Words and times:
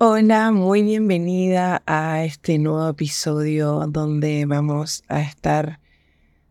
Hola, 0.00 0.52
muy 0.52 0.82
bienvenida 0.82 1.82
a 1.84 2.22
este 2.22 2.56
nuevo 2.60 2.88
episodio 2.88 3.84
donde 3.88 4.46
vamos 4.46 5.02
a 5.08 5.22
estar 5.22 5.80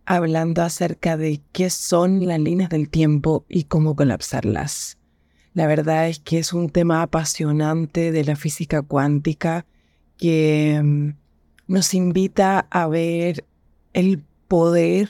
hablando 0.05 0.62
acerca 0.62 1.16
de 1.16 1.39
qué 1.53 1.69
son 1.69 2.27
las 2.27 2.41
líneas 2.41 2.69
del 2.69 2.89
tiempo 2.89 3.45
y 3.47 3.63
cómo 3.63 3.95
colapsarlas. 3.95 4.97
La 5.53 5.65
verdad 5.65 6.09
es 6.09 6.19
que 6.19 6.39
es 6.39 6.51
un 6.51 6.69
tema 6.69 7.01
apasionante 7.01 8.11
de 8.11 8.25
la 8.25 8.36
física 8.36 8.81
cuántica 8.81 9.66
que 10.18 10.82
mm, 10.84 11.11
nos 11.68 11.93
invita 11.93 12.68
a 12.70 12.86
ver 12.88 13.45
el 13.93 14.25
poder 14.50 15.09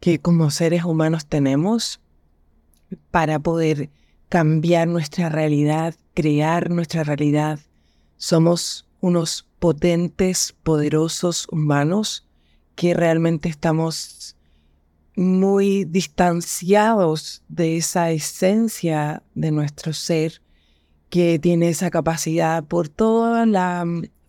que 0.00 0.20
como 0.20 0.50
seres 0.50 0.84
humanos 0.84 1.26
tenemos 1.26 2.00
para 3.10 3.38
poder 3.40 3.90
cambiar 4.30 4.88
nuestra 4.88 5.28
realidad, 5.28 5.94
crear 6.18 6.68
nuestra 6.68 7.04
realidad. 7.04 7.60
Somos 8.16 8.88
unos 9.00 9.46
potentes, 9.60 10.52
poderosos 10.64 11.46
humanos 11.48 12.26
que 12.74 12.92
realmente 12.92 13.48
estamos 13.48 14.34
muy 15.14 15.84
distanciados 15.84 17.44
de 17.48 17.76
esa 17.76 18.10
esencia 18.10 19.22
de 19.36 19.52
nuestro 19.52 19.92
ser 19.92 20.42
que 21.08 21.38
tiene 21.38 21.68
esa 21.68 21.88
capacidad 21.88 22.64
por 22.64 22.88
toda 22.88 23.46
la 23.46 23.84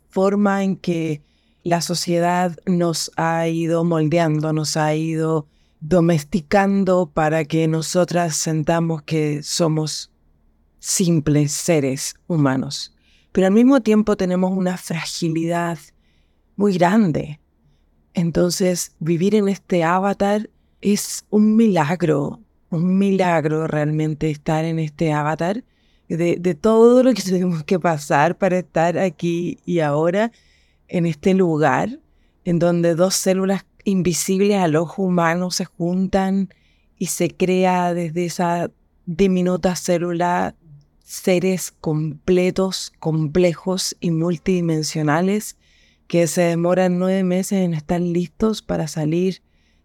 forma 0.10 0.64
en 0.64 0.76
que 0.76 1.24
la 1.64 1.82
sociedad 1.82 2.56
nos 2.68 3.12
ha 3.16 3.48
ido 3.48 3.84
moldeando, 3.84 4.54
nos 4.54 4.78
ha 4.78 4.94
ido 4.94 5.48
domesticando 5.80 7.10
para 7.12 7.46
que 7.46 7.68
nosotras 7.68 8.36
sentamos 8.36 9.02
que 9.02 9.42
somos 9.42 10.12
simples 10.80 11.52
seres 11.52 12.16
humanos. 12.28 12.96
Pero 13.32 13.48
al 13.48 13.54
mismo 13.54 13.82
tiempo 13.82 14.18
tenemos 14.18 14.52
una 14.52 14.78
fragilidad 14.78 15.78
muy 16.56 16.74
grande. 16.78 17.40
Entonces, 18.14 18.96
vivir 19.00 19.36
en 19.36 19.48
este 19.48 19.84
avatar 19.84 20.50
es 20.82 21.26
un 21.30 21.56
milagro, 21.56 22.42
un 22.70 22.98
milagro 22.98 23.68
realmente 23.68 24.30
estar 24.30 24.66
en 24.66 24.80
este 24.80 25.14
avatar, 25.14 25.64
de, 26.08 26.58
todo 26.60 27.04
lo 27.04 27.14
que 27.14 27.22
tenemos 27.24 27.64
que 27.64 27.80
pasar 27.80 28.38
para 28.38 28.60
estar 28.60 28.98
aquí 28.98 29.60
y 29.66 29.80
ahora 29.80 30.32
en 30.88 31.06
este 31.06 31.34
lugar 31.34 32.00
en 32.46 32.58
donde 32.58 32.96
dos 32.96 33.16
células 33.16 33.66
invisibles 33.84 34.58
al 34.58 34.76
ojo 34.76 35.04
humano 35.04 35.52
se 35.52 35.66
juntan 35.66 36.50
y 36.98 37.08
se 37.08 37.30
crea 37.30 37.94
desde 37.94 38.26
esa 38.26 38.72
diminuta 39.06 39.76
célula 39.76 40.56
seres 41.10 41.72
completos, 41.72 42.94
complejos 43.00 43.98
y 44.00 44.12
multidimensionales 44.12 45.58
que 46.06 46.28
se 46.28 46.42
demoran 46.42 47.00
nueve 47.00 47.24
meses 47.24 47.64
en 47.64 47.74
estar 47.74 48.00
listos 48.00 48.62
para 48.62 48.88
salir 48.88 49.42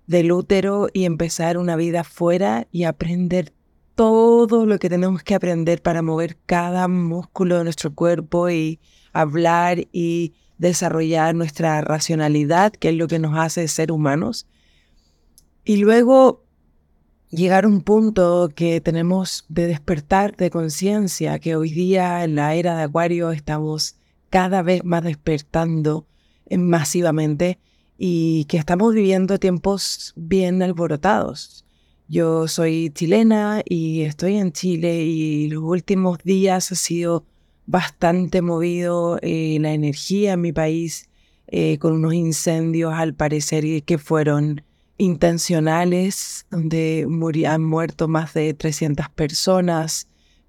del 0.07 0.33
útero 0.33 0.89
y 0.93 1.07
empezar 1.07 1.57
una 1.57 1.77
vida 1.77 2.01
afuera 2.01 2.69
y 2.73 2.85
aprender 2.85 3.55
todo 3.95 4.67
lo 4.67 4.79
que 4.79 4.91
tenemos 4.91 5.23
que 5.23 5.35
aprender 5.35 5.81
para 5.81 6.03
mover 6.03 6.37
cada 6.45 6.89
músculo 6.89 7.57
de 7.57 7.65
nuestro 7.65 7.95
cuerpo 7.95 8.51
y 8.51 8.79
hablar 9.15 9.79
y 9.93 10.35
desarrollar 10.59 11.35
nuestra 11.35 11.81
racionalidad, 11.81 12.71
que 12.75 12.91
es 12.91 12.97
lo 12.97 13.09
que 13.09 13.19
nos 13.19 13.39
hace 13.39 13.67
ser 13.69 13.93
humanos, 13.93 14.47
y 15.65 15.79
luego 15.79 16.44
llegar 17.35 17.65
a 17.65 17.69
un 17.69 17.81
punto 17.81 18.51
que 18.55 18.81
tenemos 18.81 19.45
de 19.49 19.67
despertar 19.67 20.37
de 20.37 20.51
conciencia, 20.51 21.39
que 21.39 21.57
hoy 21.57 21.71
día 21.71 22.25
en 22.25 22.37
la 22.37 22.55
era 22.55 22.77
de 22.77 22.85
Acuario 22.85 23.33
estamos 23.33 23.97
cada 24.31 24.63
vez 24.63 24.85
más 24.85 25.03
despertando 25.03 26.07
masivamente 26.51 27.59
y 27.99 28.45
que 28.47 28.57
estamos 28.57 28.95
viviendo 28.95 29.39
tiempos 29.39 30.13
bien 30.17 30.63
alborotados. 30.63 31.65
Yo 32.07 32.49
soy 32.49 32.91
chilena 32.91 33.63
y 33.65 34.03
estoy 34.03 34.37
en 34.37 34.53
Chile 34.53 35.03
y 35.05 35.49
los 35.49 35.63
últimos 35.63 36.19
días 36.23 36.71
ha 36.71 36.75
sido 36.75 37.25
bastante 37.67 38.43
movido 38.43 39.19
eh, 39.23 39.57
la 39.61 39.73
energía 39.73 40.35
en 40.35 40.41
mi 40.43 40.53
país 40.53 41.09
eh, 41.47 41.79
con 41.79 41.95
unos 41.95 42.15
incendios 42.15 42.93
al 42.93 43.15
parecer 43.15 43.83
que 43.85 43.99
fueron 43.99 44.63
intencionales, 44.97 46.47
donde 46.51 47.07
han 47.47 47.65
muerto 47.65 48.09
más 48.09 48.35
de 48.35 48.55
300 48.55 49.09
personas, 49.11 50.09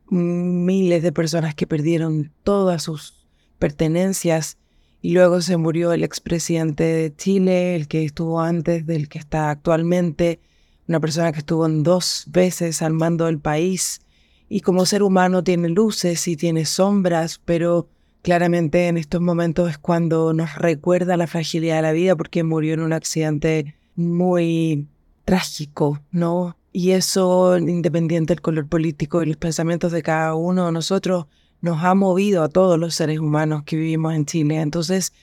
miles 0.10 1.02
de 1.04 1.12
personas 1.12 1.56
que 1.56 1.68
perdieron 1.68 2.32
todas 2.44 2.84
sus 2.84 3.28
pertenencias. 3.60 4.58
Y 5.02 5.14
luego 5.14 5.42
se 5.42 5.58
murió 5.58 5.94
el 5.94 6.04
expresidente 6.04 6.84
de 6.84 7.16
Chile, 7.16 7.76
el 7.76 7.88
que 7.88 8.06
estuvo 8.06 8.42
antes 8.42 8.86
del 8.86 9.08
que 9.08 9.20
está 9.20 9.50
actualmente, 9.50 10.40
una 10.88 11.00
persona 11.00 11.32
que 11.32 11.40
estuvo 11.40 11.66
en 11.66 11.84
dos 11.84 12.26
veces 12.28 12.82
al 12.82 12.94
mando 12.94 13.26
del 13.26 13.40
país. 13.40 14.02
Y 14.48 14.62
como 14.62 14.86
ser 14.86 15.04
humano 15.04 15.44
tiene 15.44 15.70
luces 15.70 16.28
y 16.28 16.38
tiene 16.38 16.66
sombras, 16.66 17.40
pero 17.44 17.88
claramente 18.22 18.88
en 18.88 18.98
estos 18.98 19.22
momentos 19.22 19.70
es 19.70 19.78
cuando 19.78 20.34
nos 20.34 20.56
recuerda 20.56 21.18
la 21.18 21.28
fragilidad 21.28 21.78
de 21.78 21.82
la 21.82 21.92
vida 21.92 22.16
porque 22.16 22.44
murió 22.44 22.74
en 22.76 22.80
un 22.80 22.94
accidente 22.94 23.76
muy 23.96 24.88
trágico, 25.26 26.00
¿no? 26.12 26.58
Y 26.72 26.92
eso, 26.92 27.58
independiente 27.58 28.34
del 28.34 28.42
color 28.42 28.68
político 28.68 29.24
y 29.24 29.28
los 29.28 29.38
pensamientos 29.38 29.92
de 29.92 30.04
cada 30.04 30.36
uno 30.36 30.66
de 30.66 30.72
nosotros, 30.72 31.26
nos 31.62 31.84
ha 31.84 31.96
movido 31.96 32.44
a 32.44 32.50
todos 32.50 32.78
los 32.78 32.96
seres 32.96 33.20
humanos 33.20 33.64
que 33.64 33.78
vivimos 33.78 34.14
en 34.14 34.26
Chile. 34.26 34.60
Entonces, 34.62 35.14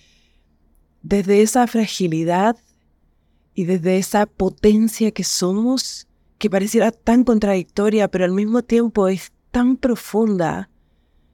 desde 1.03 1.43
esa 1.43 1.67
fragilidad 1.67 2.57
y 3.55 3.65
desde 3.65 3.99
esa 3.99 4.27
potencia 4.27 5.11
que 5.11 5.25
somos, 5.25 6.09
que 6.39 6.51
pareciera 6.51 6.91
tan 6.91 7.25
contradictoria, 7.25 8.09
pero 8.09 8.25
al 8.25 8.33
mismo 8.33 8.63
tiempo 8.63 9.09
es 9.09 9.33
tan 9.51 9.77
profunda, 9.77 10.71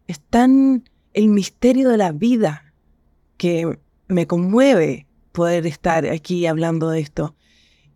es 0.07 0.21
tan 0.21 0.85
el 1.15 1.29
misterio 1.29 1.89
de 1.89 1.97
la 1.97 2.13
vida 2.13 2.75
que 3.37 3.79
me 4.09 4.27
conmueve 4.27 5.08
poder 5.33 5.67
estar 5.67 6.07
aquí 6.07 6.47
hablando 6.47 6.91
de 6.91 7.01
esto. 7.01 7.35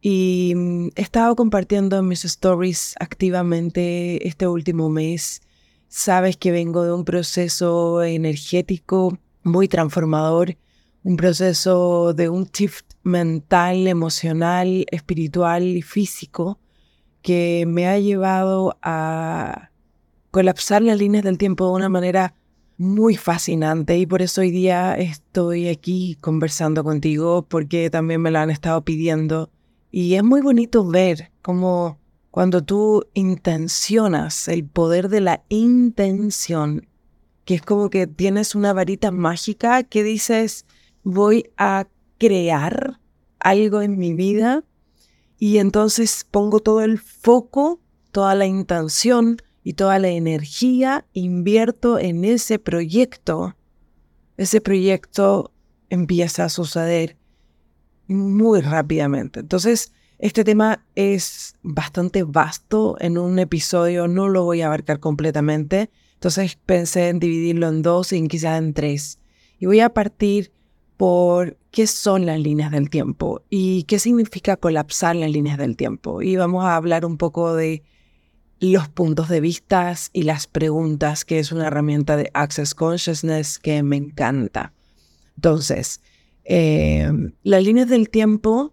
Y 0.01 0.53
mm, 0.57 0.89
he 0.97 1.03
estado 1.03 1.37
compartiendo 1.37 1.99
en 1.99 2.09
mis 2.09 2.25
stories 2.25 2.95
activamente 2.99 4.27
este 4.27 4.47
último 4.49 4.91
mes. 4.91 5.41
Sabes 5.89 6.37
que 6.37 6.51
vengo 6.51 6.85
de 6.85 6.93
un 6.93 7.05
proceso 7.05 8.03
energético 8.03 9.19
muy 9.43 9.69
transformador, 9.69 10.57
un 11.05 11.17
proceso 11.17 12.15
de 12.15 12.29
un 12.29 12.47
shift 12.47 12.87
mental, 13.03 13.87
emocional, 13.87 14.87
espiritual 14.91 15.65
y 15.65 15.83
físico 15.83 16.59
que 17.23 17.65
me 17.67 17.87
ha 17.87 17.99
llevado 17.99 18.77
a 18.83 19.71
colapsar 20.31 20.83
las 20.83 20.99
líneas 20.99 21.25
del 21.25 21.39
tiempo 21.39 21.67
de 21.67 21.73
una 21.73 21.89
manera 21.89 22.35
muy 22.77 23.17
fascinante 23.17 23.99
y 23.99 24.07
por 24.07 24.23
eso 24.23 24.41
hoy 24.41 24.51
día 24.51 24.95
estoy 24.95 25.69
aquí 25.69 26.17
conversando 26.21 26.85
contigo 26.85 27.47
porque 27.49 27.91
también 27.91 28.21
me 28.21 28.31
lo 28.31 28.39
han 28.39 28.51
estado 28.51 28.83
pidiendo. 28.83 29.51
Y 29.91 30.15
es 30.15 30.25
muy 30.25 30.41
bonito 30.41 30.87
ver 30.87 31.31
cómo 31.43 31.99
cuando 32.31 32.65
tú 32.65 33.05
intencionas 33.15 34.49
el 34.49 34.65
poder 34.65 35.09
de 35.09 35.21
la 35.21 35.45
intención, 35.49 36.89
que 37.45 37.55
es 37.55 37.63
como 37.63 37.91
que 37.91 38.07
tienes 38.07 38.55
una 38.55 38.73
varita 38.73 39.11
mágica 39.11 39.83
que 39.83 40.03
dices 40.03 40.65
voy 41.05 41.51
a 41.57 41.87
crear 42.19 43.01
algo 43.39 43.83
en 43.83 43.99
mi 43.99 44.15
vida 44.15 44.65
y 45.39 45.59
entonces 45.59 46.27
pongo 46.31 46.61
todo 46.61 46.81
el 46.81 46.99
foco, 46.99 47.81
toda 48.13 48.35
la 48.35 48.47
intención 48.47 49.39
y 49.65 49.75
toda 49.75 49.99
la 49.99 50.09
energía, 50.09 51.07
invierto 51.13 51.99
en 51.99 52.25
ese 52.25 52.59
proyecto. 52.59 53.57
Ese 54.37 54.61
proyecto 54.61 55.53
empieza 55.89 56.45
a 56.45 56.49
suceder 56.49 57.17
muy 58.09 58.61
rápidamente. 58.61 59.41
Entonces, 59.41 59.93
este 60.19 60.45
tema 60.45 60.87
es 60.95 61.55
bastante 61.63 62.23
vasto. 62.23 62.97
En 63.01 63.19
un 63.19 63.39
episodio 63.39 64.09
no 64.09 64.29
lo 64.29 64.45
voy 64.45 64.63
a 64.63 64.67
abarcar 64.67 65.01
completamente. 65.01 65.91
Entonces 66.15 66.57
pensé 66.65 67.09
en 67.09 67.19
dividirlo 67.19 67.69
en 67.69 67.83
dos 67.83 68.13
y 68.13 68.29
quizás 68.29 68.59
en 68.59 68.73
tres. 68.73 69.19
Y 69.59 69.67
voy 69.67 69.81
a 69.81 69.93
partir 69.93 70.53
por 70.97 71.59
qué 71.73 71.89
son 71.89 72.27
las 72.27 72.39
líneas 72.39 72.71
del 72.71 72.91
tiempo 72.91 73.43
y 73.51 73.83
qué 73.85 73.99
significa 73.99 74.57
colapsar 74.57 75.17
las 75.17 75.33
líneas 75.33 75.59
del 75.59 75.77
tiempo. 75.77 76.23
Y 76.23 76.37
vamos 76.37 76.65
a 76.65 76.77
hablar 76.77 77.05
un 77.05 77.19
poco 77.19 77.55
de 77.57 77.83
los 78.71 78.89
puntos 78.89 79.29
de 79.29 79.41
vista 79.41 79.95
y 80.13 80.23
las 80.23 80.47
preguntas, 80.47 81.25
que 81.25 81.39
es 81.39 81.53
una 81.53 81.67
herramienta 81.67 82.17
de 82.17 82.31
Access 82.33 82.75
Consciousness 82.75 83.59
que 83.59 83.83
me 83.83 83.97
encanta. 83.97 84.73
Entonces, 85.37 86.01
eh, 86.45 87.11
las 87.43 87.63
líneas 87.63 87.89
del 87.89 88.09
tiempo 88.09 88.73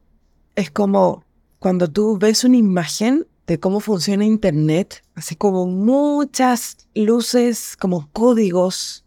es 0.56 0.72
como 0.72 1.26
cuando 1.60 1.90
tú 1.90 2.18
ves 2.18 2.44
una 2.44 2.58
imagen 2.58 3.28
de 3.48 3.60
cómo 3.60 3.80
funciona 3.80 4.26
Internet, 4.26 5.04
así 5.16 5.36
como 5.36 5.66
muchas 5.66 6.88
luces, 6.94 7.76
como 7.76 8.10
códigos 8.12 9.04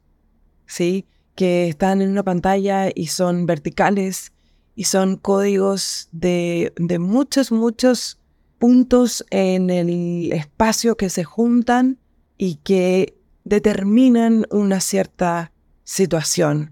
¿sí? 0.73 1.07
Que 1.35 1.69
están 1.69 2.03
en 2.03 2.11
una 2.11 2.23
pantalla 2.23 2.91
y 2.95 3.09
son 3.09 3.47
verticales 3.47 4.33
y 4.75 4.85
son 4.85 5.17
códigos 5.17 6.09
de, 6.13 6.73
de 6.77 6.99
muchos, 6.99 7.53
muchos 7.53 8.19
puntos 8.63 9.27
en 9.31 9.71
el 9.71 10.31
espacio 10.31 10.97
que 10.97 11.11
se 11.11 11.25
juntan 11.25 11.99
y 12.39 12.61
que 12.63 13.19
determinan 13.43 14.47
una 14.53 14.79
cierta 14.79 15.51
situación. 15.83 16.71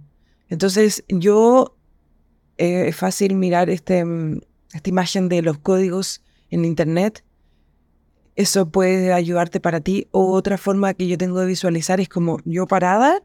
Entonces 0.49 1.03
yo, 1.09 1.77
eh, 2.59 2.85
es 2.87 2.95
fácil 2.95 3.35
mirar 3.35 3.71
este, 3.71 4.05
esta 4.73 4.89
imagen 4.89 5.29
de 5.29 5.43
los 5.43 5.59
códigos 5.59 6.23
en 6.51 6.65
Internet. 6.65 7.25
Eso 8.37 8.71
puede 8.71 9.13
ayudarte 9.13 9.59
para 9.59 9.81
ti. 9.81 10.07
O 10.13 10.31
otra 10.31 10.59
forma 10.59 10.95
que 10.95 11.09
yo 11.09 11.19
tengo 11.19 11.41
de 11.41 11.47
visualizar 11.47 11.99
es 11.99 12.09
como 12.09 12.39
yo 12.45 12.69
parada 12.69 13.21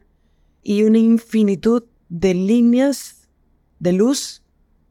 y 0.64 0.82
una 0.82 0.98
infinitud 0.98 1.84
de 2.08 2.34
líneas 2.34 3.28
de 3.78 3.92
luz 3.92 4.42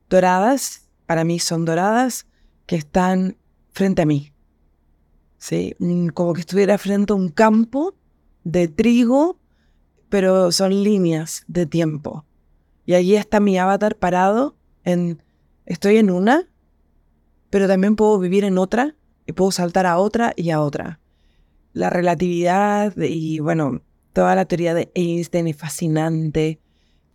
doradas, 0.09 0.87
para 1.05 1.25
mí 1.25 1.39
son 1.39 1.65
doradas, 1.65 2.25
que 2.67 2.77
están 2.77 3.35
frente 3.75 4.01
a 4.01 4.05
mí. 4.05 4.31
¿Sí? 5.37 5.75
Como 6.13 6.33
que 6.33 6.39
estuviera 6.39 6.77
frente 6.77 7.13
a 7.13 7.15
un 7.15 7.29
campo 7.29 7.93
de 8.43 8.67
trigo, 8.69 9.37
pero 10.09 10.51
son 10.51 10.83
líneas 10.83 11.43
de 11.47 11.65
tiempo. 11.65 12.25
Y 12.85 12.93
allí 12.93 13.15
está 13.15 13.39
mi 13.39 13.57
avatar 13.57 13.97
parado 13.97 14.55
en, 14.85 15.21
estoy 15.65 15.97
en 15.97 16.09
una, 16.09 16.47
pero 17.49 17.67
también 17.67 17.95
puedo 17.95 18.17
vivir 18.17 18.45
en 18.45 18.57
otra 18.57 18.95
y 19.25 19.33
puedo 19.33 19.51
saltar 19.51 19.85
a 19.85 19.97
otra 19.97 20.33
y 20.37 20.51
a 20.51 20.61
otra. 20.61 21.01
La 21.73 21.89
relatividad 21.89 22.95
y 22.97 23.39
bueno, 23.39 23.81
toda 24.13 24.35
la 24.35 24.45
teoría 24.45 24.73
de 24.73 24.89
Einstein 24.95 25.47
es 25.47 25.57
fascinante, 25.57 26.61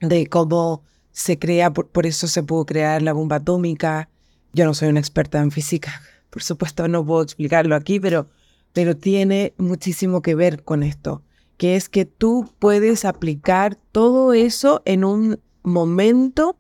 de 0.01 0.27
cómo 0.27 0.83
se 1.11 1.39
crea, 1.39 1.73
por, 1.73 1.89
por 1.89 2.07
eso 2.07 2.27
se 2.27 2.43
pudo 2.43 2.67
crear 2.67 3.01
la 3.01 3.15
bomba 3.15 3.37
atómica. 3.37 4.11
Yo 4.53 4.67
no 4.67 4.75
soy 4.75 4.89
una 4.89 5.01
experta 5.01 5.41
en 5.41 5.51
física, 5.51 6.03
por 6.31 6.43
supuesto 6.43 6.89
no 6.89 7.05
puedo 7.05 7.23
explicarlo 7.23 7.75
aquí, 7.77 8.01
pero 8.01 8.29
pero 8.73 8.97
tiene 8.97 9.55
muchísimo 9.59 10.23
que 10.23 10.35
ver 10.35 10.63
con 10.63 10.83
esto, 10.83 11.23
que 11.57 11.77
es 11.77 11.89
que 11.89 12.05
tú 12.05 12.53
puedes 12.59 13.05
aplicar 13.05 13.77
todo 13.93 14.33
eso 14.33 14.83
en 14.85 15.05
un 15.05 15.41
momento 15.63 16.57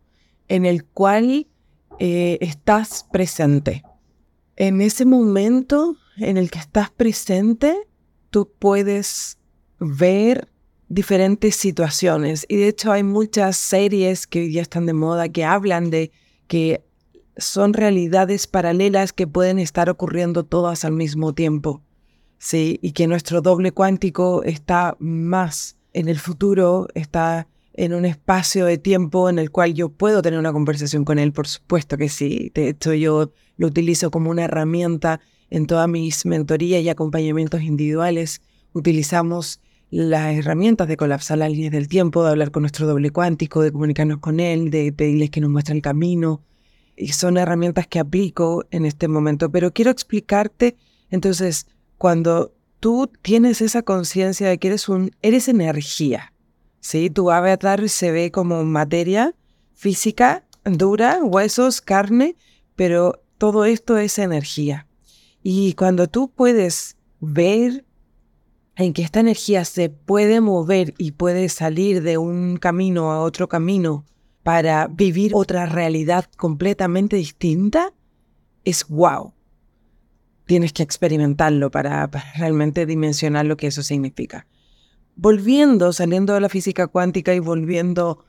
en 0.48 0.66
el 0.66 0.84
cual 0.84 1.46
eh, 1.98 2.38
estás 2.40 3.06
presente. 3.12 3.84
En 4.56 4.80
ese 4.80 5.04
momento 5.04 5.96
en 6.16 6.36
el 6.36 6.50
que 6.50 6.58
estás 6.58 6.90
presente, 6.90 7.88
tú 8.30 8.50
puedes 8.58 9.38
ver 9.78 10.48
diferentes 10.88 11.54
situaciones. 11.56 12.44
Y 12.48 12.56
de 12.56 12.68
hecho 12.68 12.92
hay 12.92 13.04
muchas 13.04 13.56
series 13.56 14.26
que 14.26 14.50
ya 14.50 14.60
están 14.60 14.86
de 14.86 14.92
moda 14.92 15.28
que 15.28 15.44
hablan 15.44 15.88
de 15.88 16.10
que 16.46 16.84
son 17.40 17.72
realidades 17.72 18.46
paralelas 18.46 19.12
que 19.12 19.26
pueden 19.26 19.58
estar 19.58 19.90
ocurriendo 19.90 20.44
todas 20.44 20.84
al 20.84 20.92
mismo 20.92 21.34
tiempo. 21.34 21.82
¿sí? 22.40 22.80
y 22.82 22.92
que 22.92 23.06
nuestro 23.06 23.42
doble 23.42 23.70
cuántico 23.70 24.42
está 24.42 24.96
más 24.98 25.76
en 25.92 26.08
el 26.08 26.18
futuro, 26.18 26.88
está 26.94 27.46
en 27.74 27.94
un 27.94 28.04
espacio 28.04 28.66
de 28.66 28.78
tiempo 28.78 29.28
en 29.28 29.38
el 29.38 29.50
cual 29.50 29.74
yo 29.74 29.90
puedo 29.90 30.22
tener 30.22 30.40
una 30.40 30.52
conversación 30.52 31.04
con 31.04 31.18
él, 31.18 31.32
por 31.32 31.46
supuesto 31.46 31.96
que 31.96 32.08
sí. 32.08 32.50
De 32.54 32.70
hecho, 32.70 32.94
yo 32.94 33.32
lo 33.56 33.66
utilizo 33.68 34.10
como 34.10 34.30
una 34.30 34.44
herramienta 34.44 35.20
en 35.50 35.66
todas 35.66 35.88
mis 35.88 36.26
mentorías 36.26 36.82
y 36.82 36.88
acompañamientos 36.88 37.62
individuales. 37.62 38.40
Utilizamos 38.72 39.60
las 39.90 40.36
herramientas 40.36 40.88
de 40.88 40.96
colapsar 40.96 41.38
las 41.38 41.50
líneas 41.50 41.72
del 41.72 41.88
tiempo, 41.88 42.24
de 42.24 42.30
hablar 42.30 42.50
con 42.50 42.62
nuestro 42.62 42.86
doble 42.86 43.10
cuántico, 43.10 43.62
de 43.62 43.72
comunicarnos 43.72 44.18
con 44.18 44.40
él, 44.40 44.70
de 44.70 44.92
pedirles 44.92 45.30
que 45.30 45.40
nos 45.40 45.50
muestre 45.50 45.74
el 45.74 45.82
camino. 45.82 46.42
Y 47.00 47.08
son 47.12 47.38
herramientas 47.38 47.86
que 47.86 47.98
aplico 47.98 48.66
en 48.70 48.84
este 48.84 49.08
momento. 49.08 49.50
Pero 49.50 49.72
quiero 49.72 49.90
explicarte 49.90 50.76
entonces 51.10 51.66
cuando 51.96 52.52
tú 52.78 53.10
tienes 53.22 53.62
esa 53.62 53.82
conciencia 53.82 54.48
de 54.48 54.58
que 54.58 54.68
eres, 54.68 54.88
un, 54.88 55.10
eres 55.22 55.48
energía, 55.48 56.34
¿sí? 56.80 57.08
Tu 57.08 57.30
avatar 57.30 57.88
se 57.88 58.10
ve 58.10 58.30
como 58.30 58.64
materia 58.64 59.34
física, 59.74 60.44
dura, 60.64 61.20
huesos, 61.22 61.80
carne, 61.80 62.36
pero 62.76 63.22
todo 63.38 63.64
esto 63.64 63.96
es 63.96 64.18
energía. 64.18 64.86
Y 65.42 65.72
cuando 65.72 66.06
tú 66.06 66.30
puedes 66.30 66.96
ver 67.20 67.86
en 68.76 68.92
que 68.92 69.02
esta 69.02 69.20
energía 69.20 69.64
se 69.64 69.88
puede 69.88 70.40
mover 70.40 70.94
y 70.98 71.12
puede 71.12 71.48
salir 71.48 72.02
de 72.02 72.18
un 72.18 72.58
camino 72.58 73.10
a 73.10 73.20
otro 73.20 73.48
camino 73.48 74.04
para 74.42 74.86
vivir 74.88 75.32
otra 75.34 75.66
realidad 75.66 76.26
completamente 76.36 77.16
distinta, 77.16 77.92
es 78.64 78.86
wow 78.88 79.32
tienes 80.50 80.72
que 80.72 80.82
experimentarlo 80.82 81.70
para, 81.76 82.10
realmente 82.36 82.84
dimensionar 82.84 83.46
lo 83.46 83.56
que 83.56 83.68
eso 83.68 83.84
significa. 83.84 84.48
Volviendo, 85.14 85.92
saliendo 85.92 86.34
de 86.34 86.40
la 86.40 86.48
física 86.48 86.88
cuántica 86.88 87.32
y 87.34 87.38
volviendo 87.38 88.24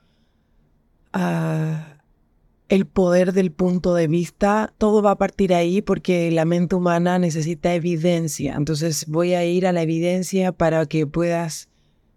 a 1.14 1.98
el 2.70 2.86
poder 2.86 3.34
del 3.34 3.52
punto 3.52 3.96
de 3.96 4.08
vista, 4.08 4.72
todo 4.78 5.02
va 5.02 5.12
a 5.12 5.18
partir 5.18 5.54
ahí 5.54 5.82
porque 5.82 6.30
la 6.32 6.46
mente 6.46 6.76
humana 6.76 7.18
necesita 7.18 7.74
evidencia. 7.74 8.54
Entonces 8.56 9.08
voy 9.08 9.34
a 9.34 9.44
ir 9.44 9.66
a 9.66 9.72
la 9.72 9.82
evidencia 9.82 10.52
para 10.52 10.86
que 10.86 11.08
puedas 11.08 11.70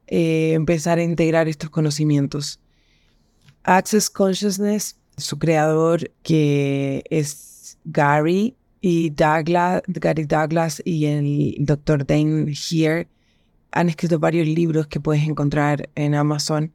eh, 0.06 0.52
empezar 0.52 0.99
a 0.99 1.02
integrar 1.02 1.49
estos 1.49 1.70
conocimientos. 1.70 2.61
Access 3.64 4.08
Consciousness, 4.11 4.96
su 5.16 5.38
creador 5.38 6.11
que 6.22 7.05
es 7.11 7.78
Gary, 7.84 8.56
y 8.87 9.08
Douglas, 9.08 9.82
Gary 9.87 10.25
Douglas 10.25 10.82
y 10.84 11.06
el 11.06 11.55
Dr. 11.61 12.06
Dane 12.06 12.52
Here 12.52 13.08
han 13.72 13.88
escrito 13.88 14.19
varios 14.19 14.46
libros 14.46 14.88
que 14.88 15.00
puedes 15.00 15.26
encontrar 15.26 15.88
en 15.94 16.14
Amazon 16.14 16.70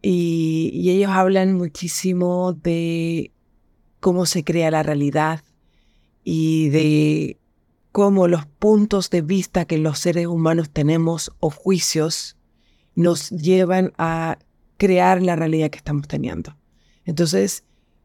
y, 0.00 0.70
y, 0.72 0.92
ellos 0.92 1.10
hablan 1.10 1.52
muchísimo 1.52 2.54
de 2.54 3.32
cómo 4.00 4.24
se 4.24 4.44
crea 4.44 4.70
la 4.70 4.82
realidad 4.82 5.42
y 6.24 6.70
de 6.70 7.36
cómo 7.92 8.28
los 8.28 8.46
puntos 8.46 9.10
de 9.10 9.20
vista 9.20 9.66
que 9.66 9.76
los 9.76 9.98
seres 9.98 10.28
humanos 10.28 10.70
tenemos 10.70 11.32
o 11.38 11.50
juicios 11.50 12.38
nos 12.94 13.28
llevan 13.28 13.92
a 13.98 14.38
crear 14.82 15.22
la 15.22 15.36
realidad 15.36 15.70
que 15.70 15.78
estamos 15.78 16.08
teniendo. 16.08 16.56
Entonces, 17.04 17.62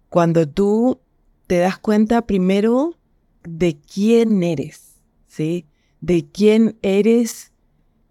cuando 0.10 0.48
tú 0.48 1.02
te 1.48 1.58
das 1.58 1.80
cuenta 1.80 2.28
primero 2.28 3.00
de 3.44 3.80
quién 3.80 4.44
eres, 4.44 5.02
¿sí? 5.26 5.66
De 6.02 6.30
quién 6.30 6.78
eres, 6.84 7.52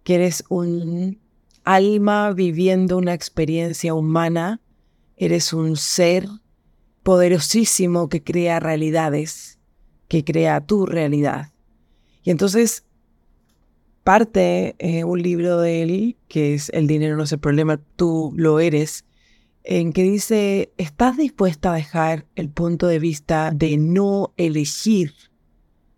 que 0.02 0.16
eres 0.16 0.42
un 0.48 1.20
alma 1.62 2.32
viviendo 2.32 2.98
una 2.98 3.14
experiencia 3.14 3.94
humana, 3.94 4.60
eres 5.16 5.52
un 5.52 5.76
ser 5.76 6.28
poderosísimo 7.04 8.08
que 8.08 8.24
crea 8.24 8.58
realidades, 8.58 9.60
que 10.08 10.24
crea 10.24 10.60
tu 10.60 10.86
realidad. 10.86 11.52
Y 12.24 12.32
entonces 12.32 12.84
parte 14.06 14.76
eh, 14.78 15.02
un 15.02 15.20
libro 15.20 15.60
de 15.60 15.82
él, 15.82 16.16
que 16.28 16.54
es 16.54 16.70
El 16.70 16.86
dinero 16.86 17.16
no 17.16 17.24
es 17.24 17.32
el 17.32 17.40
problema, 17.40 17.80
tú 17.96 18.32
lo 18.36 18.60
eres, 18.60 19.04
en 19.64 19.92
que 19.92 20.04
dice, 20.04 20.72
¿estás 20.76 21.16
dispuesta 21.16 21.72
a 21.72 21.74
dejar 21.74 22.24
el 22.36 22.48
punto 22.48 22.86
de 22.86 23.00
vista 23.00 23.50
de 23.52 23.76
no 23.78 24.32
elegir? 24.36 25.12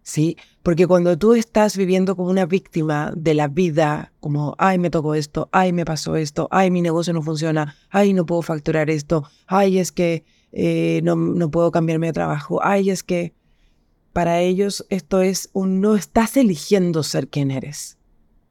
¿Sí? 0.00 0.38
Porque 0.62 0.86
cuando 0.86 1.18
tú 1.18 1.34
estás 1.34 1.76
viviendo 1.76 2.16
como 2.16 2.30
una 2.30 2.46
víctima 2.46 3.12
de 3.14 3.34
la 3.34 3.46
vida, 3.46 4.10
como, 4.20 4.54
ay, 4.56 4.78
me 4.78 4.88
tocó 4.88 5.14
esto, 5.14 5.50
ay, 5.52 5.74
me 5.74 5.84
pasó 5.84 6.16
esto, 6.16 6.48
ay, 6.50 6.70
mi 6.70 6.80
negocio 6.80 7.12
no 7.12 7.20
funciona, 7.20 7.76
ay, 7.90 8.14
no 8.14 8.24
puedo 8.24 8.40
facturar 8.40 8.88
esto, 8.88 9.24
ay, 9.46 9.78
es 9.78 9.92
que 9.92 10.24
eh, 10.52 11.02
no, 11.04 11.14
no 11.14 11.50
puedo 11.50 11.70
cambiarme 11.70 12.06
de 12.06 12.14
trabajo, 12.14 12.60
ay, 12.62 12.88
es 12.88 13.02
que 13.02 13.34
para 14.14 14.40
ellos 14.40 14.86
esto 14.88 15.20
es 15.20 15.50
un 15.52 15.82
no 15.82 15.94
estás 15.94 16.38
eligiendo 16.38 17.02
ser 17.02 17.28
quien 17.28 17.50
eres. 17.50 17.97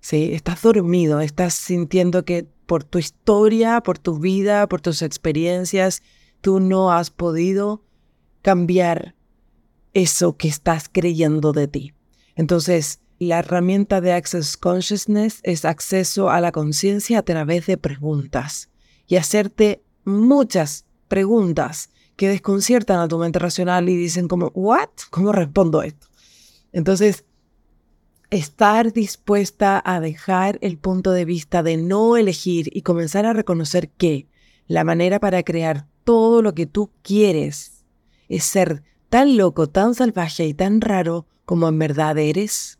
¿Sí? 0.07 0.29
Estás 0.31 0.61
dormido, 0.61 1.19
estás 1.19 1.53
sintiendo 1.53 2.23
que 2.23 2.47
por 2.65 2.85
tu 2.85 2.97
historia, 2.97 3.81
por 3.81 3.99
tu 3.99 4.19
vida, 4.19 4.65
por 4.69 4.79
tus 4.79 5.01
experiencias, 5.01 6.01
tú 6.39 6.61
no 6.61 6.93
has 6.93 7.11
podido 7.11 7.83
cambiar 8.41 9.15
eso 9.93 10.37
que 10.37 10.47
estás 10.47 10.87
creyendo 10.89 11.51
de 11.51 11.67
ti. 11.67 11.93
Entonces, 12.37 13.01
la 13.19 13.39
herramienta 13.39 13.99
de 13.99 14.13
Access 14.13 14.55
Consciousness 14.55 15.41
es 15.43 15.65
acceso 15.65 16.29
a 16.29 16.39
la 16.39 16.53
conciencia 16.53 17.19
a 17.19 17.23
través 17.23 17.65
de 17.65 17.77
preguntas 17.77 18.69
y 19.07 19.17
hacerte 19.17 19.83
muchas 20.05 20.85
preguntas 21.09 21.89
que 22.15 22.29
desconciertan 22.29 23.01
a 23.01 23.09
tu 23.09 23.17
mente 23.17 23.39
racional 23.39 23.89
y 23.89 23.97
dicen 23.97 24.29
como, 24.29 24.53
¿what? 24.55 24.87
¿Cómo 25.09 25.33
respondo 25.33 25.81
esto? 25.83 26.07
Entonces, 26.71 27.25
estar 28.29 28.91
dispuesta 28.91 29.81
a 29.85 29.99
dejar 29.99 30.59
el 30.61 30.77
punto 30.77 31.11
de 31.11 31.25
vista 31.25 31.63
de 31.63 31.77
no 31.77 32.17
elegir 32.17 32.69
y 32.75 32.81
comenzar 32.81 33.25
a 33.25 33.33
reconocer 33.33 33.89
que 33.89 34.27
la 34.67 34.83
manera 34.83 35.19
para 35.19 35.43
crear 35.43 35.87
todo 36.03 36.41
lo 36.41 36.53
que 36.53 36.65
tú 36.65 36.91
quieres 37.01 37.85
es 38.27 38.43
ser 38.43 38.83
tan 39.09 39.37
loco, 39.37 39.67
tan 39.67 39.95
salvaje 39.95 40.45
y 40.45 40.53
tan 40.53 40.81
raro 40.81 41.25
como 41.45 41.69
en 41.69 41.79
verdad 41.79 42.17
eres. 42.17 42.79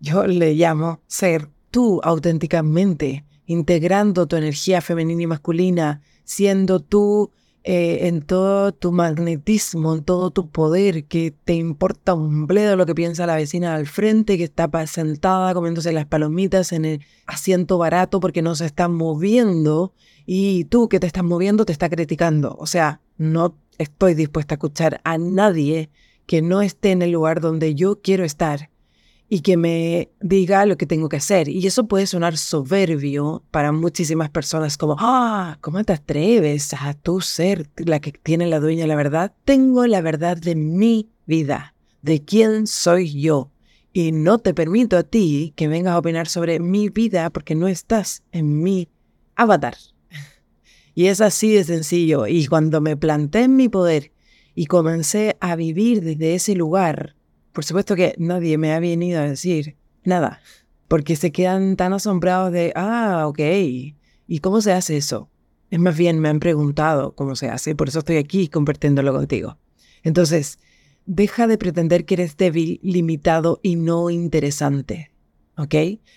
Yo 0.00 0.26
le 0.26 0.54
llamo 0.54 1.00
ser 1.08 1.48
tú 1.70 2.00
auténticamente, 2.04 3.24
integrando 3.46 4.28
tu 4.28 4.36
energía 4.36 4.80
femenina 4.80 5.22
y 5.22 5.26
masculina, 5.26 6.02
siendo 6.22 6.80
tú 6.80 7.32
eh, 7.70 8.08
en 8.08 8.22
todo 8.22 8.72
tu 8.72 8.92
magnetismo, 8.92 9.94
en 9.94 10.02
todo 10.02 10.30
tu 10.30 10.48
poder, 10.48 11.04
que 11.04 11.34
te 11.44 11.52
importa 11.52 12.14
un 12.14 12.46
bledo 12.46 12.76
lo 12.76 12.86
que 12.86 12.94
piensa 12.94 13.26
la 13.26 13.36
vecina 13.36 13.74
al 13.74 13.86
frente, 13.86 14.38
que 14.38 14.44
está 14.44 14.70
sentada 14.86 15.52
comiéndose 15.52 15.92
las 15.92 16.06
palomitas 16.06 16.72
en 16.72 16.86
el 16.86 17.04
asiento 17.26 17.76
barato 17.76 18.20
porque 18.20 18.40
no 18.40 18.54
se 18.54 18.64
está 18.64 18.88
moviendo 18.88 19.92
y 20.24 20.64
tú 20.64 20.88
que 20.88 20.98
te 20.98 21.06
estás 21.06 21.24
moviendo 21.24 21.66
te 21.66 21.72
está 21.72 21.90
criticando. 21.90 22.56
O 22.58 22.64
sea, 22.66 23.02
no 23.18 23.54
estoy 23.76 24.14
dispuesta 24.14 24.54
a 24.54 24.56
escuchar 24.56 25.02
a 25.04 25.18
nadie 25.18 25.90
que 26.24 26.40
no 26.40 26.62
esté 26.62 26.92
en 26.92 27.02
el 27.02 27.10
lugar 27.10 27.42
donde 27.42 27.74
yo 27.74 28.00
quiero 28.00 28.24
estar 28.24 28.70
y 29.28 29.40
que 29.40 29.56
me 29.56 30.10
diga 30.20 30.64
lo 30.64 30.76
que 30.76 30.86
tengo 30.86 31.08
que 31.08 31.18
hacer. 31.18 31.48
Y 31.48 31.66
eso 31.66 31.86
puede 31.86 32.06
sonar 32.06 32.36
soberbio 32.38 33.44
para 33.50 33.72
muchísimas 33.72 34.30
personas 34.30 34.78
como, 34.78 34.96
ah, 34.98 35.58
¿cómo 35.60 35.84
te 35.84 35.92
atreves 35.92 36.72
a 36.72 36.94
tú 36.94 37.20
ser 37.20 37.68
la 37.76 38.00
que 38.00 38.12
tiene 38.12 38.46
la 38.46 38.60
dueña 38.60 38.82
de 38.82 38.88
la 38.88 38.96
verdad? 38.96 39.34
Tengo 39.44 39.86
la 39.86 40.00
verdad 40.00 40.36
de 40.38 40.54
mi 40.54 41.10
vida, 41.26 41.74
de 42.00 42.24
quién 42.24 42.66
soy 42.66 43.20
yo. 43.20 43.50
Y 43.92 44.12
no 44.12 44.38
te 44.38 44.54
permito 44.54 44.96
a 44.96 45.02
ti 45.02 45.52
que 45.56 45.68
vengas 45.68 45.94
a 45.94 45.98
opinar 45.98 46.28
sobre 46.28 46.58
mi 46.60 46.88
vida 46.88 47.28
porque 47.30 47.54
no 47.54 47.68
estás 47.68 48.22
en 48.32 48.62
mi 48.62 48.88
avatar. 49.36 49.76
Y 50.94 51.06
es 51.06 51.20
así 51.20 51.52
de 51.52 51.62
sencillo. 51.62 52.26
Y 52.26 52.46
cuando 52.46 52.80
me 52.80 52.96
planté 52.96 53.42
en 53.44 53.54
mi 53.54 53.68
poder 53.68 54.10
y 54.56 54.66
comencé 54.66 55.36
a 55.40 55.54
vivir 55.54 56.02
desde 56.02 56.34
ese 56.34 56.56
lugar, 56.56 57.14
por 57.58 57.64
supuesto 57.64 57.96
que 57.96 58.14
nadie 58.18 58.56
me 58.56 58.72
ha 58.72 58.78
venido 58.78 59.18
a 59.18 59.24
decir 59.24 59.74
nada, 60.04 60.40
porque 60.86 61.16
se 61.16 61.32
quedan 61.32 61.74
tan 61.74 61.92
asombrados 61.92 62.52
de, 62.52 62.72
ah, 62.76 63.24
ok, 63.26 63.40
¿y 63.40 64.38
cómo 64.40 64.60
se 64.60 64.70
hace 64.70 64.96
eso? 64.96 65.28
Es 65.68 65.80
más 65.80 65.98
bien, 65.98 66.20
me 66.20 66.28
han 66.28 66.38
preguntado 66.38 67.16
cómo 67.16 67.34
se 67.34 67.48
hace, 67.48 67.74
por 67.74 67.88
eso 67.88 67.98
estoy 67.98 68.18
aquí 68.18 68.46
compartiéndolo 68.46 69.12
contigo. 69.12 69.58
Entonces, 70.04 70.60
deja 71.04 71.48
de 71.48 71.58
pretender 71.58 72.04
que 72.04 72.14
eres 72.14 72.36
débil, 72.36 72.78
limitado 72.80 73.58
y 73.60 73.74
no 73.74 74.08
interesante. 74.08 75.10
¿Ok? 75.58 75.74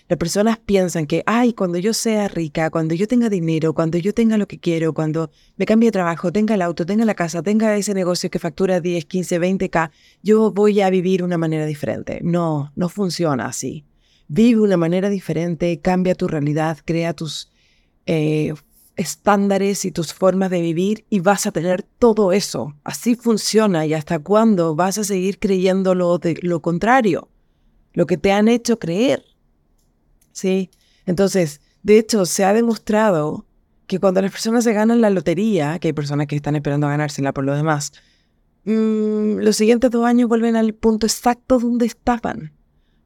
Las 0.08 0.18
personas 0.18 0.58
piensan 0.58 1.06
que, 1.06 1.22
ay, 1.26 1.52
cuando 1.52 1.78
yo 1.78 1.92
sea 1.92 2.28
rica, 2.28 2.70
cuando 2.70 2.94
yo 2.94 3.06
tenga 3.06 3.28
dinero, 3.28 3.74
cuando 3.74 3.98
yo 3.98 4.14
tenga 4.14 4.38
lo 4.38 4.48
que 4.48 4.58
quiero, 4.58 4.94
cuando 4.94 5.30
me 5.56 5.66
cambie 5.66 5.88
de 5.88 5.92
trabajo, 5.92 6.32
tenga 6.32 6.54
el 6.54 6.62
auto, 6.62 6.86
tenga 6.86 7.04
la 7.04 7.14
casa, 7.14 7.42
tenga 7.42 7.76
ese 7.76 7.92
negocio 7.92 8.30
que 8.30 8.38
factura 8.38 8.80
10, 8.80 9.04
15, 9.04 9.40
20k, 9.40 9.90
yo 10.22 10.52
voy 10.52 10.80
a 10.80 10.88
vivir 10.88 11.22
una 11.22 11.38
manera 11.38 11.66
diferente. 11.66 12.20
No, 12.22 12.72
no 12.76 12.88
funciona 12.88 13.46
así. 13.46 13.84
Vive 14.28 14.60
una 14.60 14.76
manera 14.76 15.10
diferente, 15.10 15.80
cambia 15.80 16.14
tu 16.14 16.28
realidad, 16.28 16.78
crea 16.84 17.12
tus 17.12 17.50
eh, 18.06 18.54
estándares 18.96 19.84
y 19.84 19.90
tus 19.90 20.12
formas 20.12 20.50
de 20.50 20.60
vivir 20.60 21.04
y 21.10 21.20
vas 21.20 21.46
a 21.46 21.52
tener 21.52 21.82
todo 21.82 22.32
eso. 22.32 22.74
Así 22.84 23.14
funciona 23.14 23.86
y 23.86 23.94
hasta 23.94 24.18
cuándo 24.18 24.74
vas 24.74 24.98
a 24.98 25.04
seguir 25.04 25.38
creyendo 25.38 25.94
lo, 25.94 26.20
contrario, 26.62 27.28
lo 27.92 28.06
que 28.06 28.16
te 28.16 28.32
han 28.32 28.48
hecho 28.48 28.78
creer. 28.78 29.24
¿Sí? 30.32 30.70
Entonces, 31.06 31.60
de 31.82 31.98
hecho, 31.98 32.26
se 32.26 32.44
ha 32.44 32.52
demostrado 32.52 33.46
que 33.86 33.98
cuando 33.98 34.22
las 34.22 34.30
personas 34.30 34.64
se 34.64 34.72
ganan 34.72 35.00
la 35.00 35.10
lotería, 35.10 35.78
que 35.78 35.88
hay 35.88 35.92
personas 35.92 36.26
que 36.26 36.36
están 36.36 36.56
esperando 36.56 36.86
a 36.86 36.90
ganársela 36.90 37.32
por 37.32 37.44
lo 37.44 37.54
demás, 37.54 37.92
mm, 38.64 39.38
los 39.38 39.56
siguientes 39.56 39.90
dos 39.90 40.06
años 40.06 40.28
vuelven 40.28 40.56
al 40.56 40.74
punto 40.74 41.06
exacto 41.06 41.58
donde 41.58 41.86
estaban, 41.86 42.52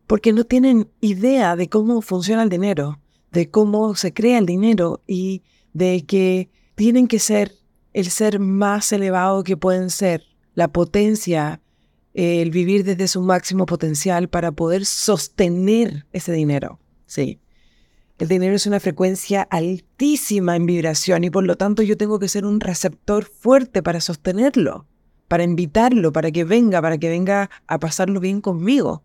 porque 0.06 0.32
no 0.32 0.44
tienen 0.44 0.88
idea 1.00 1.56
de 1.56 1.68
cómo 1.68 2.02
funciona 2.02 2.42
el 2.42 2.50
dinero, 2.50 3.00
de 3.32 3.50
cómo 3.50 3.94
se 3.94 4.12
crea 4.12 4.38
el 4.38 4.46
dinero 4.46 5.02
y 5.06 5.42
de 5.72 6.04
que 6.06 6.50
tienen 6.74 7.08
que 7.08 7.18
ser 7.18 7.52
el 7.92 8.10
ser 8.10 8.38
más 8.38 8.92
elevado 8.92 9.42
que 9.42 9.56
pueden 9.56 9.88
ser, 9.90 10.22
la 10.54 10.68
potencia, 10.68 11.60
el 12.12 12.50
vivir 12.50 12.84
desde 12.84 13.08
su 13.08 13.22
máximo 13.22 13.66
potencial 13.66 14.28
para 14.28 14.52
poder 14.52 14.84
sostener 14.84 16.06
ese 16.12 16.32
dinero. 16.32 16.78
Sí. 17.06 17.40
El 18.18 18.28
dinero 18.28 18.54
es 18.56 18.66
una 18.66 18.80
frecuencia 18.80 19.42
altísima 19.42 20.56
en 20.56 20.66
vibración 20.66 21.24
y 21.24 21.30
por 21.30 21.44
lo 21.44 21.56
tanto 21.56 21.82
yo 21.82 21.96
tengo 21.96 22.18
que 22.18 22.28
ser 22.28 22.46
un 22.46 22.60
receptor 22.60 23.24
fuerte 23.24 23.82
para 23.82 24.00
sostenerlo, 24.00 24.86
para 25.28 25.44
invitarlo, 25.44 26.12
para 26.12 26.30
que 26.30 26.44
venga, 26.44 26.80
para 26.80 26.96
que 26.98 27.10
venga 27.10 27.50
a 27.66 27.78
pasarlo 27.78 28.20
bien 28.20 28.40
conmigo. 28.40 29.02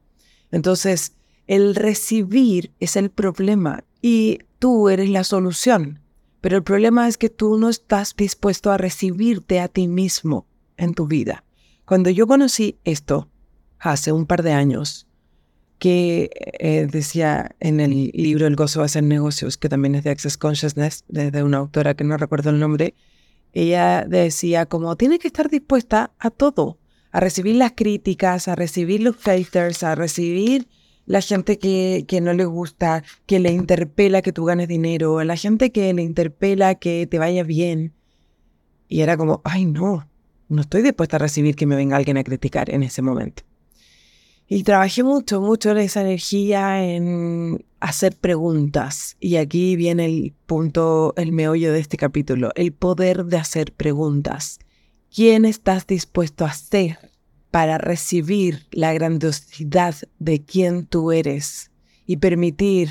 Entonces, 0.51 1.13
el 1.47 1.75
recibir 1.75 2.71
es 2.79 2.95
el 2.95 3.09
problema 3.09 3.83
y 4.01 4.39
tú 4.59 4.87
eres 4.87 5.09
la 5.09 5.23
solución. 5.23 5.99
Pero 6.39 6.57
el 6.57 6.63
problema 6.63 7.07
es 7.07 7.17
que 7.17 7.29
tú 7.29 7.57
no 7.57 7.69
estás 7.69 8.15
dispuesto 8.15 8.71
a 8.71 8.77
recibirte 8.77 9.59
a 9.59 9.67
ti 9.67 9.87
mismo 9.87 10.47
en 10.77 10.93
tu 10.93 11.07
vida. 11.07 11.43
Cuando 11.85 12.09
yo 12.09 12.25
conocí 12.27 12.79
esto 12.83 13.27
hace 13.77 14.11
un 14.11 14.25
par 14.25 14.41
de 14.41 14.53
años, 14.53 15.07
que 15.81 16.29
eh, 16.59 16.87
decía 16.91 17.55
en 17.59 17.79
el 17.79 18.11
libro 18.13 18.45
El 18.45 18.55
gozo 18.55 18.81
de 18.81 18.85
hacer 18.85 19.01
negocios, 19.01 19.57
que 19.57 19.67
también 19.67 19.95
es 19.95 20.03
de 20.03 20.11
Access 20.11 20.37
Consciousness, 20.37 21.05
de, 21.07 21.41
una 21.41 21.57
autora 21.57 21.95
que 21.95 22.03
no 22.03 22.17
recuerdo 22.17 22.51
el 22.51 22.59
nombre, 22.59 22.93
ella 23.51 24.05
decía 24.07 24.67
como 24.67 24.95
tiene 24.95 25.17
que 25.17 25.25
estar 25.25 25.49
dispuesta 25.49 26.11
a 26.19 26.29
todo, 26.29 26.77
a 27.11 27.19
recibir 27.19 27.55
las 27.55 27.71
críticas, 27.71 28.47
a 28.47 28.53
recibir 28.53 29.01
los 29.01 29.15
haters, 29.23 29.81
a 29.81 29.95
recibir 29.95 30.67
la 31.07 31.19
gente 31.19 31.57
que, 31.57 32.05
que 32.07 32.21
no 32.21 32.33
le 32.33 32.45
gusta, 32.45 33.03
que 33.25 33.39
le 33.39 33.51
interpela 33.51 34.21
que 34.21 34.33
tú 34.33 34.45
ganes 34.45 34.67
dinero, 34.67 35.23
la 35.23 35.35
gente 35.35 35.71
que 35.71 35.91
le 35.95 36.03
interpela 36.03 36.75
que 36.75 37.07
te 37.07 37.17
vaya 37.17 37.41
bien. 37.41 37.95
Y 38.87 39.01
era 39.01 39.17
como, 39.17 39.41
ay 39.45 39.65
no, 39.65 40.07
no 40.47 40.61
estoy 40.61 40.83
dispuesta 40.83 41.15
a 41.15 41.19
recibir 41.19 41.55
que 41.55 41.65
me 41.65 41.75
venga 41.75 41.97
alguien 41.97 42.19
a 42.19 42.23
criticar 42.23 42.69
en 42.69 42.83
ese 42.83 43.01
momento. 43.01 43.41
Y 44.53 44.63
trabajé 44.63 45.01
mucho, 45.01 45.39
mucho 45.39 45.71
en 45.71 45.77
esa 45.77 46.01
energía 46.01 46.83
en 46.83 47.63
hacer 47.79 48.17
preguntas. 48.17 49.15
Y 49.21 49.37
aquí 49.37 49.77
viene 49.77 50.03
el 50.03 50.33
punto, 50.45 51.13
el 51.15 51.31
meollo 51.31 51.71
de 51.71 51.79
este 51.79 51.95
capítulo, 51.95 52.51
el 52.55 52.73
poder 52.73 53.23
de 53.27 53.37
hacer 53.37 53.71
preguntas. 53.71 54.59
¿Quién 55.09 55.45
estás 55.45 55.87
dispuesto 55.87 56.43
a 56.43 56.51
ser 56.51 56.97
para 57.49 57.77
recibir 57.77 58.67
la 58.71 58.91
grandiosidad 58.91 59.95
de 60.19 60.43
quién 60.43 60.85
tú 60.85 61.13
eres 61.13 61.71
y 62.05 62.17
permitir 62.17 62.89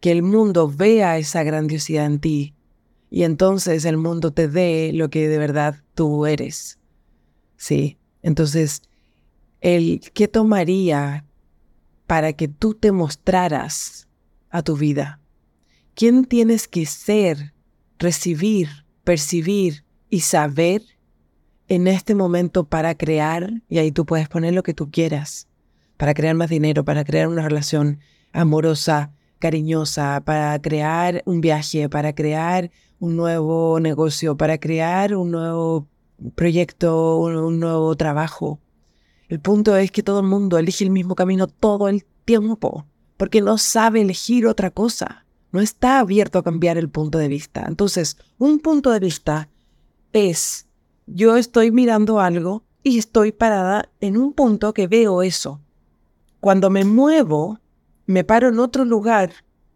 que 0.00 0.12
el 0.12 0.22
mundo 0.22 0.68
vea 0.68 1.16
esa 1.16 1.42
grandiosidad 1.44 2.04
en 2.04 2.20
ti? 2.20 2.54
Y 3.08 3.22
entonces 3.22 3.86
el 3.86 3.96
mundo 3.96 4.34
te 4.34 4.48
dé 4.48 4.90
lo 4.92 5.08
que 5.08 5.28
de 5.28 5.38
verdad 5.38 5.76
tú 5.94 6.26
eres. 6.26 6.78
Sí, 7.56 7.96
entonces 8.20 8.82
el 9.60 10.00
qué 10.14 10.28
tomaría 10.28 11.24
para 12.06 12.32
que 12.32 12.48
tú 12.48 12.74
te 12.74 12.92
mostraras 12.92 14.08
a 14.50 14.62
tu 14.62 14.76
vida. 14.76 15.20
¿Quién 15.94 16.24
tienes 16.24 16.66
que 16.66 16.86
ser, 16.86 17.52
recibir, 17.98 18.68
percibir 19.04 19.84
y 20.08 20.20
saber 20.20 20.82
en 21.68 21.86
este 21.86 22.14
momento 22.14 22.64
para 22.64 22.94
crear? 22.94 23.62
Y 23.68 23.78
ahí 23.78 23.92
tú 23.92 24.06
puedes 24.06 24.28
poner 24.28 24.54
lo 24.54 24.62
que 24.62 24.74
tú 24.74 24.90
quieras, 24.90 25.46
para 25.96 26.14
crear 26.14 26.34
más 26.34 26.50
dinero, 26.50 26.84
para 26.84 27.04
crear 27.04 27.28
una 27.28 27.42
relación 27.42 28.00
amorosa, 28.32 29.12
cariñosa, 29.38 30.22
para 30.24 30.60
crear 30.60 31.22
un 31.26 31.40
viaje, 31.40 31.88
para 31.88 32.14
crear 32.14 32.70
un 32.98 33.16
nuevo 33.16 33.80
negocio, 33.80 34.36
para 34.36 34.58
crear 34.58 35.16
un 35.16 35.30
nuevo 35.30 35.88
proyecto, 36.34 37.18
un, 37.18 37.58
nuevo 37.58 37.96
trabajo. 37.96 38.60
El 39.30 39.38
punto 39.38 39.76
es 39.76 39.92
que 39.92 40.02
todo 40.02 40.18
el 40.18 40.26
mundo 40.26 40.58
elige 40.58 40.82
el 40.82 40.90
mismo 40.90 41.14
camino 41.14 41.46
todo 41.46 41.86
el 41.86 42.04
tiempo, 42.24 42.84
porque 43.16 43.40
no 43.40 43.58
sabe 43.58 44.00
elegir 44.00 44.44
otra 44.44 44.72
cosa, 44.72 45.24
no 45.52 45.60
está 45.60 46.00
abierto 46.00 46.40
a 46.40 46.42
cambiar 46.42 46.76
el 46.76 46.88
punto 46.88 47.16
de 47.16 47.28
vista. 47.28 47.64
Entonces, 47.68 48.16
un 48.38 48.58
punto 48.58 48.90
de 48.90 48.98
vista 48.98 49.48
es, 50.12 50.66
yo 51.06 51.36
estoy 51.36 51.70
mirando 51.70 52.18
algo 52.18 52.64
y 52.82 52.98
estoy 52.98 53.30
parada 53.30 53.88
en 54.00 54.16
un 54.16 54.32
punto 54.32 54.74
que 54.74 54.88
veo 54.88 55.22
eso. 55.22 55.60
Cuando 56.40 56.68
me 56.68 56.84
muevo, 56.84 57.60
me 58.06 58.24
paro 58.24 58.48
en 58.48 58.58
otro 58.58 58.84
lugar 58.84 59.30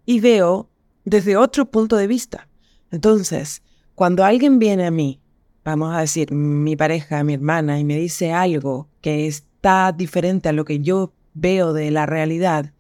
y 0.05 0.19
veo 0.19 0.69
desde 1.05 1.37
otro 1.37 1.71
punto 1.71 1.97
de 1.97 2.09
vista. 2.09 2.49
Entonces, 2.91 3.63
cuando 3.95 4.25
alguien 4.25 4.59
viene 4.59 4.85
a 4.85 4.91
mí 4.91 5.21
vamos 5.65 5.95
a 5.95 6.01
decir, 6.01 6.33
mi 6.33 6.77
pareja, 6.77 7.25
mi 7.25 7.35
hermana, 7.35 7.79
y 7.81 7.85
me 7.85 7.97
dice 7.97 8.33
algo 8.33 8.89
que 9.01 9.27
está 9.27 9.93
diferente 9.93 10.49
a 10.49 10.53
lo 10.53 10.65
que 10.65 10.81
yo 10.81 11.13
veo 11.33 11.73
de 11.73 11.91
la 11.91 12.07
realidad, 12.07 12.73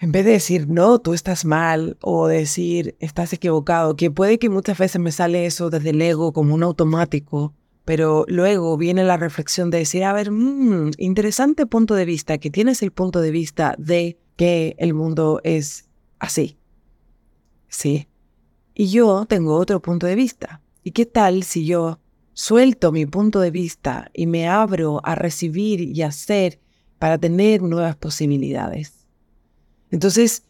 en 0.00 0.12
vez 0.12 0.24
de 0.24 0.32
decir, 0.32 0.68
no, 0.68 1.00
tú 1.00 1.12
estás 1.12 1.44
mal, 1.44 1.96
o 2.00 2.28
decir, 2.28 2.96
estás 3.00 3.32
equivocado, 3.32 3.96
que 3.96 4.10
puede 4.10 4.38
que 4.38 4.48
muchas 4.48 4.78
veces 4.78 5.00
me 5.00 5.10
sale 5.10 5.44
eso 5.44 5.70
desde 5.70 5.90
el 5.90 6.00
ego 6.00 6.32
como 6.32 6.54
un 6.54 6.62
automático, 6.62 7.52
pero 7.84 8.24
luego 8.28 8.76
viene 8.76 9.02
la 9.02 9.16
reflexión 9.16 9.70
de 9.70 9.78
decir, 9.78 10.04
a 10.04 10.12
ver, 10.12 10.30
mmm, 10.30 10.92
interesante 10.98 11.66
punto 11.66 11.94
de 11.94 12.04
vista, 12.04 12.38
que 12.38 12.50
tienes 12.50 12.82
el 12.82 12.92
punto 12.92 13.20
de 13.20 13.32
vista 13.32 13.74
de 13.76 14.18
que 14.36 14.76
el 14.78 14.94
mundo 14.94 15.40
es 15.42 15.88
así. 16.20 16.58
Sí. 17.66 18.06
Y 18.74 18.88
yo 18.88 19.26
tengo 19.26 19.56
otro 19.56 19.82
punto 19.82 20.06
de 20.06 20.14
vista. 20.14 20.60
¿Y 20.88 20.92
qué 20.92 21.04
tal 21.04 21.42
si 21.42 21.66
yo 21.66 22.00
suelto 22.32 22.92
mi 22.92 23.04
punto 23.04 23.40
de 23.40 23.50
vista 23.50 24.10
y 24.14 24.26
me 24.26 24.48
abro 24.48 25.02
a 25.04 25.14
recibir 25.14 25.82
y 25.82 26.00
hacer 26.00 26.60
para 26.98 27.18
tener 27.18 27.60
nuevas 27.60 27.94
posibilidades? 27.94 29.06
Entonces, 29.90 30.44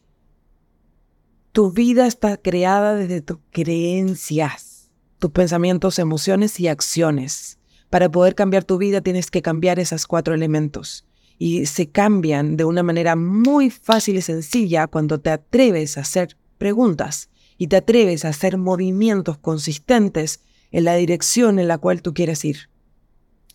tu 1.51 1.73
vida 1.73 2.07
está 2.07 2.37
creada 2.37 2.95
desde 2.95 3.21
tus 3.21 3.39
creencias, 3.51 4.93
tus 5.19 5.33
pensamientos, 5.33 5.99
emociones 5.99 6.61
y 6.61 6.69
acciones. 6.69 7.59
Para 7.91 8.09
poder 8.09 8.37
cambiar 8.37 8.63
tu 8.63 8.79
vida 8.79 9.01
tienes 9.01 9.33
que 9.33 9.43
cambiar 9.43 9.81
esos 9.81 10.07
cuatro 10.07 10.35
elementos. 10.35 11.05
Y 11.37 11.67
se 11.67 11.91
cambian 11.91 12.57
de 12.57 12.65
una 12.65 12.85
manera 12.85 13.17
muy 13.17 13.71
fácil 13.71 14.19
y 14.19 14.23
sencilla 14.23 14.87
cuando 14.87 15.19
te 15.19 15.31
atreves 15.31 15.99
a 15.99 16.03
hacer 16.03 16.37
preguntas 16.59 17.29
y 17.59 17.67
te 17.67 17.77
atreves 17.77 18.25
a 18.25 18.29
hacer 18.29 18.57
movimientos 18.57 19.37
consistentes 19.37 20.41
en 20.71 20.85
la 20.85 20.95
dirección 20.95 21.59
en 21.59 21.69
la 21.69 21.79
cual 21.79 22.01
tú 22.01 22.15
quieres 22.15 22.45
ir. 22.45 22.71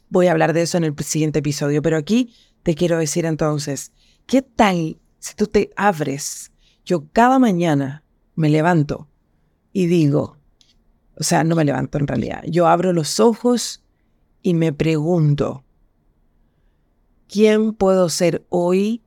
Voy 0.09 0.27
a 0.27 0.31
hablar 0.31 0.53
de 0.53 0.61
eso 0.61 0.77
en 0.77 0.83
el 0.83 0.95
siguiente 0.99 1.39
episodio, 1.39 1.81
pero 1.81 1.97
aquí 1.97 2.35
te 2.61 2.75
quiero 2.75 2.99
decir 2.99 3.25
entonces, 3.25 3.91
¿qué 4.27 4.41
tal 4.41 4.99
si 5.23 5.35
tú 5.35 5.47
te 5.47 5.71
abres, 5.77 6.51
yo 6.83 7.07
cada 7.13 7.39
mañana 7.39 8.03
me 8.35 8.49
levanto 8.49 9.07
y 9.71 9.85
digo, 9.85 10.37
o 11.17 11.23
sea, 11.23 11.45
no 11.45 11.55
me 11.55 11.63
levanto 11.63 11.97
en 11.97 12.07
realidad, 12.07 12.43
yo 12.45 12.67
abro 12.67 12.91
los 12.91 13.21
ojos 13.21 13.81
y 14.41 14.53
me 14.53 14.73
pregunto, 14.73 15.63
¿quién 17.29 17.73
puedo 17.73 18.09
ser 18.09 18.45
hoy 18.49 19.01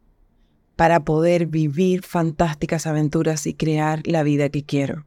para 0.76 1.04
poder 1.04 1.47
vivir 1.47 2.02
fantásticas 2.02 2.87
aventuras 2.87 3.47
y 3.47 3.54
crear 3.54 4.02
la 4.06 4.23
vida 4.23 4.50
que 4.50 4.64
quiero? 4.64 5.06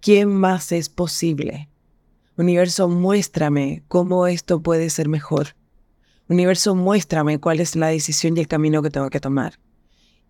¿Quién 0.00 0.34
más 0.34 0.72
es 0.72 0.88
posible? 0.88 1.68
Universo, 2.36 2.88
muéstrame 2.88 3.84
cómo 3.86 4.26
esto 4.26 4.60
puede 4.60 4.90
ser 4.90 5.08
mejor. 5.08 5.54
Universo, 6.28 6.74
muéstrame 6.74 7.38
cuál 7.38 7.60
es 7.60 7.76
la 7.76 7.88
decisión 7.88 8.36
y 8.36 8.40
el 8.40 8.48
camino 8.48 8.82
que 8.82 8.90
tengo 8.90 9.10
que 9.10 9.20
tomar. 9.20 9.60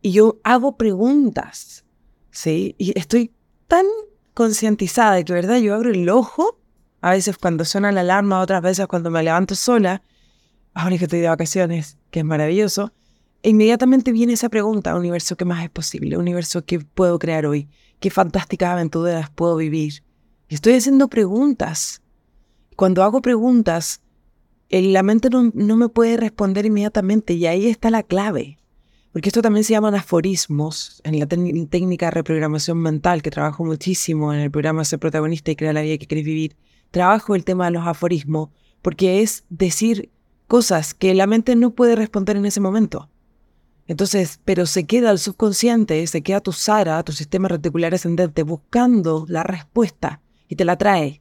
Y 0.03 0.13
yo 0.13 0.39
hago 0.45 0.77
preguntas, 0.77 1.85
¿sí? 2.31 2.75
Y 2.77 2.99
estoy 2.99 3.33
tan 3.67 3.87
concientizada 4.35 5.15
de 5.15 5.25
que, 5.25 5.33
¿verdad? 5.33 5.59
Yo 5.59 5.75
abro 5.75 5.91
el 5.91 6.09
ojo, 6.11 6.59
a 7.01 7.13
veces 7.13 7.39
cuando 7.39 7.65
suena 7.65 7.93
la 7.93 8.01
alarma, 8.01 8.41
otras 8.41 8.61
veces 8.61 8.87
cuando 8.89 9.11
me 9.11 9.23
levanto 9.23 9.55
sola, 9.55 10.03
ahora 10.75 10.99
que 10.99 11.05
estoy 11.05 11.21
de 11.21 11.29
vacaciones, 11.29 11.97
que 12.11 12.21
es 12.21 12.27
maravilloso, 12.27 12.93
inmediatamente 13.43 14.13
viene 14.13 14.35
esa 14.35 14.49
pregunta, 14.49 14.95
universo, 14.95 15.37
¿qué 15.37 15.45
más 15.45 15.65
es 15.65 15.71
posible? 15.71 16.17
Universo, 16.17 16.65
¿qué 16.65 16.81
puedo 16.81 17.19
crear 17.19 17.47
hoy? 17.47 17.69
¿Qué 18.01 18.11
fantásticas 18.11 18.71
aventuras 18.71 19.31
puedo 19.31 19.57
vivir? 19.57 20.03
Estoy 20.49 20.75
haciendo 20.75 21.09
preguntas. 21.09 22.03
Cuando 22.77 23.03
hago 23.03 23.23
preguntas, 23.23 24.01
la 24.71 25.03
mente 25.03 25.29
no, 25.31 25.77
me 25.77 25.89
puede 25.89 26.17
responder 26.17 26.67
inmediatamente 26.67 27.35
y 27.35 27.47
ahí 27.47 27.67
está 27.67 27.91
la 27.91 28.03
clave. 28.03 28.59
Porque 29.13 29.29
esto 29.29 29.43
también 29.43 29.65
se 29.65 29.73
llaman 29.73 29.95
aforismos 29.95 31.03
en 31.05 31.19
la 31.19 31.27
técnica 31.27 32.07
de 32.07 32.13
reprogramación 32.13 32.79
mental, 32.79 33.21
que 33.21 33.31
trabajo 33.31 33.63
muchísimo 33.65 34.33
en 34.33 34.41
el 34.41 34.51
programa 34.51 34.85
Ser 34.87 34.99
protagonista 34.99 35.51
y 35.51 35.57
crear 35.57 35.75
la 35.75 35.83
vida 35.83 35.99
que 35.99 36.07
querés 36.07 36.25
vivir. 36.25 36.57
Trabajo 36.91 37.35
el 37.35 37.45
tema 37.45 37.67
de 37.67 37.73
los 37.73 37.87
aforismos 37.87 38.49
porque 38.81 39.23
es 39.23 39.45
decir 39.49 40.11
cosas 40.49 40.93
que 40.93 41.15
la 41.15 41.27
mente 41.27 41.57
no 41.57 41.71
puede 41.71 41.95
responder 41.95 42.37
en 42.37 42.47
ese 42.47 42.61
momento. 42.61 43.09
Entonces, 43.87 44.41
pero 44.45 44.67
se 44.67 44.85
queda 44.85 45.11
el 45.11 45.19
subconsciente, 45.19 46.07
se 46.07 46.23
queda 46.23 46.41
tu 46.41 46.53
SARA, 46.53 47.03
tu 47.03 47.13
sistema 47.13 47.49
reticular 47.49 47.95
ascendente, 47.95 48.43
buscando 48.43 49.25
la 49.29 49.43
respuesta 49.43 50.21
y 50.49 50.57
te 50.57 50.65
la 50.65 50.77
trae. 50.77 51.21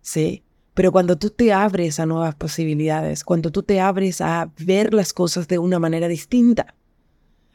¿Sí? 0.00 0.44
Pero 0.74 0.90
cuando 0.90 1.18
tú 1.18 1.30
te 1.30 1.52
abres 1.52 2.00
a 2.00 2.06
nuevas 2.06 2.34
posibilidades, 2.34 3.24
cuando 3.24 3.50
tú 3.50 3.62
te 3.62 3.80
abres 3.80 4.20
a 4.20 4.50
ver 4.58 4.94
las 4.94 5.12
cosas 5.12 5.48
de 5.48 5.58
una 5.58 5.78
manera 5.78 6.08
distinta, 6.08 6.74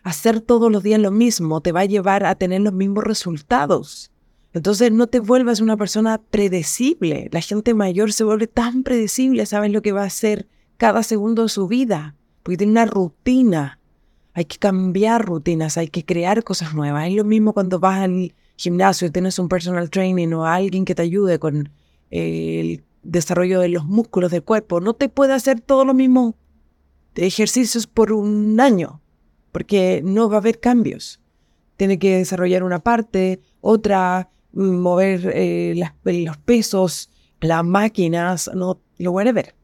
hacer 0.04 0.40
todos 0.40 0.72
los 0.72 0.84
días 0.84 1.00
lo 1.00 1.12
mismo 1.12 1.62
te 1.62 1.72
va 1.72 1.82
a 1.82 1.86
llevar 1.86 2.26
a 2.26 2.36
tener 2.36 2.62
los 2.62 2.74
mismos 2.74 3.04
resultados. 3.04 4.12
Entonces 4.54 4.92
no 4.92 5.08
te 5.08 5.20
vuelvas 5.20 5.62
una 5.62 5.78
persona 5.78 6.20
predecible. 6.20 7.30
La 7.32 7.42
gente 7.42 7.74
mayor 7.74 8.14
se 8.14 8.24
vuelve 8.24 8.48
tan 8.48 8.84
predecible, 8.84 9.46
sabes 9.46 9.72
lo 9.72 9.82
que 9.82 9.92
va 9.92 10.04
a 10.04 10.08
hacer 10.08 10.48
cada 10.78 11.04
segundo 11.04 11.44
de 11.44 11.50
su 11.50 11.68
vida, 11.68 12.16
porque 12.44 12.58
tiene 12.58 12.72
una 12.72 12.86
rutina. 12.86 13.77
Hay 14.38 14.46
que 14.46 14.60
cambiar 14.60 15.26
rutinas, 15.26 15.80
hay 15.80 15.88
que 15.88 16.06
crear 16.06 16.44
cosas 16.44 16.76
nuevas. 16.76 17.08
Es 17.08 17.16
lo 17.16 17.24
mismo 17.24 17.54
cuando 17.54 17.80
vas 17.80 18.02
al 18.02 18.36
gimnasio 18.56 19.08
y 19.08 19.10
tienes 19.10 19.40
un 19.40 19.50
personal 19.50 19.90
training 19.90 20.32
o 20.34 20.46
alguien 20.46 20.86
que 20.86 20.94
te 20.94 21.02
ayude 21.02 21.40
con 21.40 21.72
el 22.12 22.84
desarrollo 23.02 23.60
de 23.62 23.70
los 23.70 23.86
músculos 23.86 24.30
del 24.30 24.44
cuerpo. 24.44 24.80
No 24.80 24.94
te 24.94 25.10
puede 25.10 25.34
hacer 25.34 25.60
todos 25.60 25.88
los 25.88 25.96
mismos 25.96 26.36
ejercicios 27.16 27.88
por 27.88 28.12
un 28.12 28.60
año, 28.60 29.02
porque 29.52 30.02
no 30.06 30.30
va 30.30 30.36
a 30.36 30.40
haber 30.42 30.60
cambios. 30.60 31.20
Tiene 31.76 31.98
que 31.98 32.18
desarrollar 32.18 32.62
una 32.62 32.78
parte, 32.78 33.42
otra, 33.60 34.30
mover 34.52 35.32
eh, 35.34 35.84
los 36.04 36.38
pesos, 36.38 37.10
las 37.42 37.66
máquinas, 37.66 38.52
no, 38.54 38.80
lo 39.00 39.14
ver. 39.14 39.56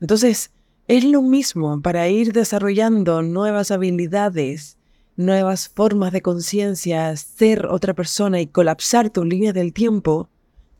Entonces, 0.00 0.52
es 0.90 1.04
lo 1.04 1.22
mismo 1.22 1.80
para 1.80 2.08
ir 2.08 2.32
desarrollando 2.32 3.22
nuevas 3.22 3.70
habilidades, 3.70 4.76
nuevas 5.14 5.68
formas 5.68 6.12
de 6.12 6.20
conciencia, 6.20 7.16
ser 7.16 7.66
otra 7.66 7.94
persona 7.94 8.40
y 8.40 8.48
colapsar 8.48 9.08
tu 9.08 9.24
línea 9.24 9.52
del 9.52 9.72
tiempo, 9.72 10.28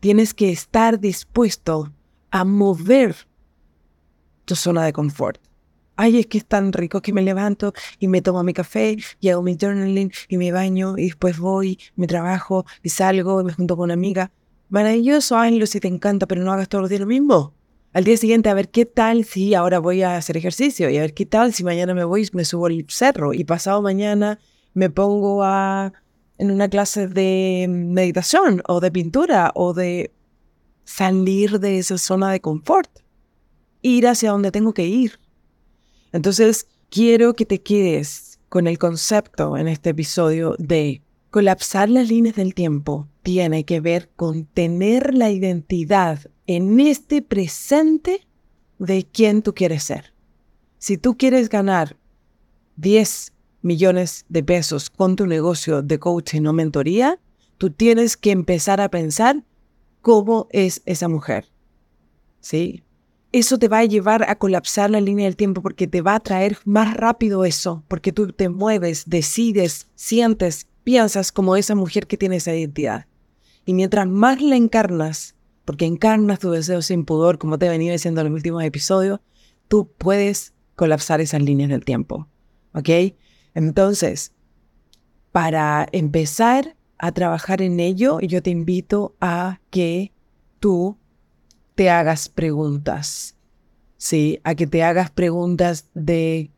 tienes 0.00 0.34
que 0.34 0.50
estar 0.50 0.98
dispuesto 0.98 1.92
a 2.32 2.44
mover 2.44 3.14
tu 4.46 4.56
zona 4.56 4.84
de 4.84 4.92
confort. 4.92 5.40
Ay, 5.94 6.18
es 6.18 6.26
que 6.26 6.38
es 6.38 6.46
tan 6.46 6.72
rico 6.72 7.00
que 7.00 7.12
me 7.12 7.22
levanto 7.22 7.72
y 8.00 8.08
me 8.08 8.20
tomo 8.20 8.42
mi 8.42 8.52
café 8.52 8.96
y 9.20 9.28
hago 9.28 9.42
mi 9.42 9.56
journaling 9.56 10.10
y 10.26 10.38
me 10.38 10.50
baño 10.50 10.98
y 10.98 11.04
después 11.04 11.38
voy, 11.38 11.78
me 11.94 12.08
trabajo 12.08 12.66
y 12.82 12.88
salgo 12.88 13.42
y 13.42 13.44
me 13.44 13.52
junto 13.52 13.76
con 13.76 13.84
una 13.84 13.94
amiga. 13.94 14.32
Maravilloso, 14.70 15.38
hazlo 15.38 15.66
si 15.66 15.78
te 15.78 15.86
encanta, 15.86 16.26
pero 16.26 16.42
no 16.42 16.52
hagas 16.52 16.68
todos 16.68 16.82
los 16.82 16.90
días 16.90 17.00
lo 17.00 17.06
mismo. 17.06 17.54
Al 17.92 18.04
día 18.04 18.16
siguiente, 18.16 18.48
a 18.48 18.54
ver 18.54 18.68
qué 18.68 18.86
tal 18.86 19.24
si 19.24 19.54
ahora 19.54 19.80
voy 19.80 20.02
a 20.02 20.16
hacer 20.16 20.36
ejercicio 20.36 20.88
y 20.90 20.96
a 20.96 21.00
ver 21.00 21.12
qué 21.12 21.26
tal 21.26 21.52
si 21.52 21.64
mañana 21.64 21.92
me 21.92 22.04
voy 22.04 22.28
me 22.32 22.44
subo 22.44 22.66
al 22.66 22.86
cerro 22.88 23.34
y 23.34 23.42
pasado 23.42 23.82
mañana 23.82 24.38
me 24.74 24.90
pongo 24.90 25.42
a 25.42 25.92
en 26.38 26.52
una 26.52 26.68
clase 26.68 27.08
de 27.08 27.66
meditación 27.68 28.62
o 28.68 28.78
de 28.78 28.92
pintura 28.92 29.50
o 29.56 29.74
de 29.74 30.12
salir 30.84 31.58
de 31.58 31.78
esa 31.78 31.98
zona 31.98 32.30
de 32.30 32.40
confort, 32.40 32.90
ir 33.82 34.06
hacia 34.06 34.30
donde 34.30 34.52
tengo 34.52 34.72
que 34.72 34.86
ir. 34.86 35.18
Entonces, 36.12 36.66
quiero 36.88 37.34
que 37.34 37.44
te 37.44 37.60
quedes 37.60 38.38
con 38.48 38.68
el 38.68 38.78
concepto 38.78 39.56
en 39.56 39.68
este 39.68 39.90
episodio 39.90 40.54
de 40.58 41.02
colapsar 41.30 41.90
las 41.90 42.08
líneas 42.08 42.36
del 42.36 42.54
tiempo 42.54 43.08
tiene 43.22 43.64
que 43.64 43.80
ver 43.80 44.10
con 44.16 44.46
tener 44.46 45.14
la 45.14 45.30
identidad 45.30 46.20
en 46.56 46.80
este 46.80 47.22
presente 47.22 48.26
de 48.80 49.06
quién 49.06 49.40
tú 49.42 49.54
quieres 49.54 49.84
ser. 49.84 50.12
Si 50.78 50.98
tú 50.98 51.16
quieres 51.16 51.48
ganar 51.48 51.96
10 52.74 53.32
millones 53.62 54.24
de 54.28 54.42
pesos 54.42 54.90
con 54.90 55.14
tu 55.14 55.26
negocio 55.26 55.80
de 55.80 56.00
coaching 56.00 56.46
o 56.46 56.52
mentoría, 56.52 57.20
tú 57.56 57.70
tienes 57.70 58.16
que 58.16 58.32
empezar 58.32 58.80
a 58.80 58.88
pensar 58.88 59.44
cómo 60.00 60.48
es 60.50 60.82
esa 60.86 61.06
mujer. 61.06 61.46
¿Sí? 62.40 62.82
Eso 63.30 63.56
te 63.56 63.68
va 63.68 63.78
a 63.78 63.84
llevar 63.84 64.28
a 64.28 64.34
colapsar 64.34 64.90
la 64.90 65.00
línea 65.00 65.26
del 65.26 65.36
tiempo 65.36 65.62
porque 65.62 65.86
te 65.86 66.02
va 66.02 66.16
a 66.16 66.20
traer 66.20 66.58
más 66.64 66.96
rápido 66.96 67.44
eso, 67.44 67.84
porque 67.86 68.10
tú 68.10 68.32
te 68.32 68.48
mueves, 68.48 69.04
decides, 69.06 69.86
sientes, 69.94 70.66
piensas 70.82 71.30
como 71.30 71.54
esa 71.54 71.76
mujer 71.76 72.08
que 72.08 72.16
tiene 72.16 72.36
esa 72.36 72.56
identidad. 72.56 73.06
Y 73.64 73.72
mientras 73.72 74.08
más 74.08 74.42
la 74.42 74.56
encarnas, 74.56 75.36
porque 75.64 75.86
encarnas 75.86 76.38
tu 76.38 76.50
deseo 76.50 76.82
sin 76.82 77.04
pudor, 77.04 77.38
como 77.38 77.58
te 77.58 77.66
he 77.66 77.70
venido 77.70 77.92
diciendo 77.92 78.20
en 78.20 78.28
los 78.28 78.34
últimos 78.34 78.64
episodios, 78.64 79.20
tú 79.68 79.90
puedes 79.98 80.52
colapsar 80.74 81.20
esas 81.20 81.42
líneas 81.42 81.70
del 81.70 81.84
tiempo. 81.84 82.26
¿Ok? 82.72 82.88
Entonces, 83.54 84.32
para 85.32 85.88
empezar 85.92 86.76
a 86.98 87.12
trabajar 87.12 87.62
en 87.62 87.80
ello, 87.80 88.20
yo 88.20 88.42
te 88.42 88.50
invito 88.50 89.14
a 89.20 89.60
que 89.70 90.12
tú 90.58 90.96
te 91.74 91.88
hagas 91.88 92.28
preguntas, 92.28 93.36
¿sí? 93.96 94.40
A 94.44 94.54
que 94.54 94.66
te 94.66 94.82
hagas 94.82 95.10
preguntas 95.10 95.88
de 95.94 96.50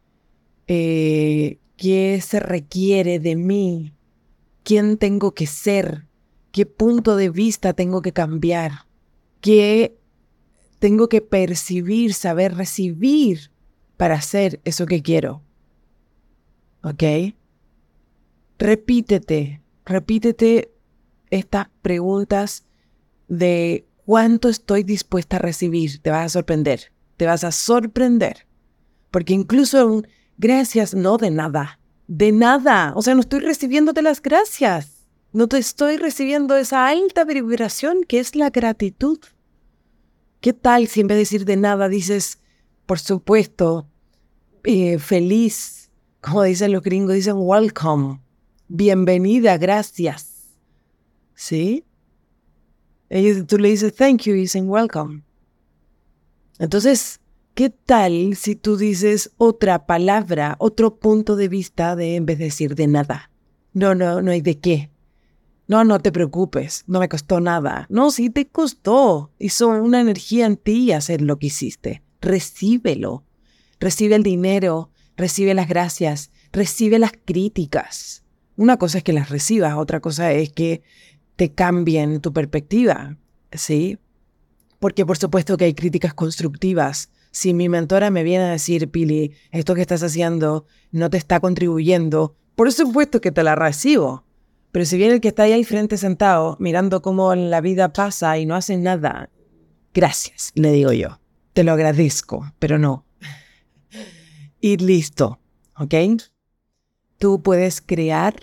eh, 0.66 1.58
qué 1.76 2.20
se 2.20 2.40
requiere 2.40 3.20
de 3.20 3.36
mí, 3.36 3.94
quién 4.64 4.96
tengo 4.96 5.32
que 5.32 5.46
ser, 5.46 6.06
qué 6.50 6.66
punto 6.66 7.16
de 7.16 7.30
vista 7.30 7.72
tengo 7.72 8.02
que 8.02 8.12
cambiar, 8.12 8.86
qué 9.42 9.98
tengo 10.78 11.08
que 11.08 11.20
percibir, 11.20 12.14
saber 12.14 12.54
recibir 12.56 13.50
para 13.98 14.14
hacer 14.14 14.60
eso 14.64 14.86
que 14.86 15.02
quiero. 15.02 15.42
¿Ok? 16.82 17.02
Repítete, 18.58 19.62
repítete 19.84 20.72
estas 21.30 21.68
preguntas 21.82 22.64
de 23.28 23.86
cuánto 24.04 24.48
estoy 24.48 24.82
dispuesta 24.82 25.36
a 25.36 25.40
recibir. 25.40 26.00
Te 26.00 26.10
vas 26.10 26.26
a 26.26 26.28
sorprender, 26.28 26.92
te 27.16 27.26
vas 27.26 27.44
a 27.44 27.52
sorprender. 27.52 28.46
Porque 29.10 29.34
incluso 29.34 29.86
un 29.86 30.06
gracias, 30.38 30.94
no 30.94 31.16
de 31.16 31.30
nada, 31.30 31.78
de 32.08 32.32
nada. 32.32 32.92
O 32.96 33.02
sea, 33.02 33.14
no 33.14 33.20
estoy 33.20 33.40
recibiéndote 33.40 34.02
las 34.02 34.20
gracias. 34.20 34.91
No 35.32 35.48
te 35.48 35.56
estoy 35.56 35.96
recibiendo 35.96 36.56
esa 36.56 36.88
alta 36.88 37.24
vibración 37.24 38.04
que 38.04 38.20
es 38.20 38.36
la 38.36 38.50
gratitud. 38.50 39.18
¿Qué 40.40 40.52
tal 40.52 40.88
si 40.88 41.00
en 41.00 41.06
vez 41.06 41.16
de 41.16 41.20
decir 41.20 41.44
de 41.46 41.56
nada 41.56 41.88
dices, 41.88 42.38
por 42.84 42.98
supuesto, 42.98 43.88
eh, 44.64 44.98
feliz, 44.98 45.90
como 46.20 46.42
dicen 46.42 46.72
los 46.72 46.82
gringos, 46.82 47.14
dicen 47.14 47.36
welcome, 47.38 48.20
bienvenida, 48.68 49.56
gracias. 49.56 50.50
¿Sí? 51.34 51.86
Ellos, 53.08 53.46
tú 53.46 53.58
le 53.58 53.70
dices 53.70 53.94
thank 53.94 54.22
you 54.22 54.34
y 54.34 54.40
dicen 54.40 54.68
welcome. 54.68 55.22
Entonces, 56.58 57.20
¿qué 57.54 57.70
tal 57.70 58.36
si 58.36 58.54
tú 58.54 58.76
dices 58.76 59.32
otra 59.38 59.86
palabra, 59.86 60.56
otro 60.58 60.96
punto 60.96 61.36
de 61.36 61.48
vista 61.48 61.96
de 61.96 62.16
en 62.16 62.26
vez 62.26 62.38
de 62.38 62.44
decir 62.44 62.74
de 62.74 62.86
nada? 62.86 63.30
No, 63.72 63.94
no, 63.94 64.20
no 64.20 64.30
hay 64.30 64.42
de 64.42 64.58
qué. 64.58 64.90
No, 65.72 65.84
no 65.84 66.00
te 66.00 66.12
preocupes, 66.12 66.84
no 66.86 67.00
me 67.00 67.08
costó 67.08 67.40
nada. 67.40 67.86
No, 67.88 68.10
sí 68.10 68.28
te 68.28 68.46
costó. 68.46 69.30
Hizo 69.38 69.68
una 69.68 70.02
energía 70.02 70.44
en 70.44 70.58
ti 70.58 70.92
hacer 70.92 71.22
lo 71.22 71.38
que 71.38 71.46
hiciste. 71.46 72.02
Recíbelo. 72.20 73.24
Recibe 73.80 74.16
el 74.16 74.22
dinero, 74.22 74.90
recibe 75.16 75.54
las 75.54 75.70
gracias, 75.70 76.30
recibe 76.52 76.98
las 76.98 77.12
críticas. 77.24 78.22
Una 78.56 78.76
cosa 78.76 78.98
es 78.98 79.04
que 79.04 79.14
las 79.14 79.30
recibas, 79.30 79.78
otra 79.78 80.00
cosa 80.00 80.30
es 80.32 80.52
que 80.52 80.82
te 81.36 81.54
cambien 81.54 82.20
tu 82.20 82.34
perspectiva, 82.34 83.16
¿sí? 83.50 83.98
Porque 84.78 85.06
por 85.06 85.16
supuesto 85.16 85.56
que 85.56 85.64
hay 85.64 85.72
críticas 85.72 86.12
constructivas. 86.12 87.10
Si 87.30 87.54
mi 87.54 87.70
mentora 87.70 88.10
me 88.10 88.24
viene 88.24 88.44
a 88.44 88.50
decir, 88.50 88.90
Pili, 88.90 89.32
esto 89.50 89.74
que 89.74 89.80
estás 89.80 90.02
haciendo 90.02 90.66
no 90.90 91.08
te 91.08 91.16
está 91.16 91.40
contribuyendo, 91.40 92.36
por 92.56 92.70
supuesto 92.72 93.22
que 93.22 93.32
te 93.32 93.42
la 93.42 93.54
recibo. 93.54 94.26
Pero 94.72 94.86
si 94.86 94.96
viene 94.96 95.14
el 95.14 95.20
que 95.20 95.28
está 95.28 95.44
ahí 95.44 95.52
al 95.52 95.66
frente 95.66 95.98
sentado, 95.98 96.56
mirando 96.58 97.02
cómo 97.02 97.34
la 97.34 97.60
vida 97.60 97.92
pasa 97.92 98.38
y 98.38 98.46
no 98.46 98.54
hace 98.54 98.78
nada, 98.78 99.30
gracias, 99.92 100.50
le 100.54 100.72
digo 100.72 100.92
yo. 100.92 101.20
Te 101.52 101.62
lo 101.62 101.72
agradezco, 101.72 102.50
pero 102.58 102.78
no. 102.78 103.04
Y 104.60 104.78
listo, 104.78 105.38
¿ok? 105.76 105.94
Tú 107.18 107.42
puedes 107.42 107.82
crear 107.82 108.34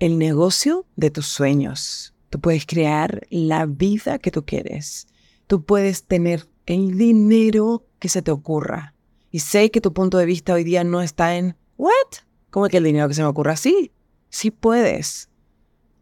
el 0.00 0.18
negocio 0.18 0.86
de 0.96 1.10
tus 1.10 1.26
sueños. 1.26 2.14
Tú 2.28 2.40
puedes 2.40 2.66
crear 2.66 3.26
la 3.30 3.66
vida 3.66 4.18
que 4.18 4.32
tú 4.32 4.44
quieres. 4.44 5.06
Tú 5.46 5.64
puedes 5.64 6.04
tener 6.04 6.48
el 6.66 6.98
dinero 6.98 7.86
que 8.00 8.08
se 8.08 8.22
te 8.22 8.32
ocurra. 8.32 8.94
Y 9.30 9.38
sé 9.38 9.70
que 9.70 9.80
tu 9.80 9.92
punto 9.92 10.18
de 10.18 10.26
vista 10.26 10.54
hoy 10.54 10.64
día 10.64 10.82
no 10.82 11.02
está 11.02 11.36
en, 11.36 11.56
¿what? 11.76 11.92
¿Cómo 12.50 12.66
que 12.68 12.78
el 12.78 12.84
dinero 12.84 13.06
que 13.06 13.14
se 13.14 13.22
me 13.22 13.28
ocurra? 13.28 13.56
Sí, 13.56 13.92
sí 14.28 14.50
puedes. 14.50 15.28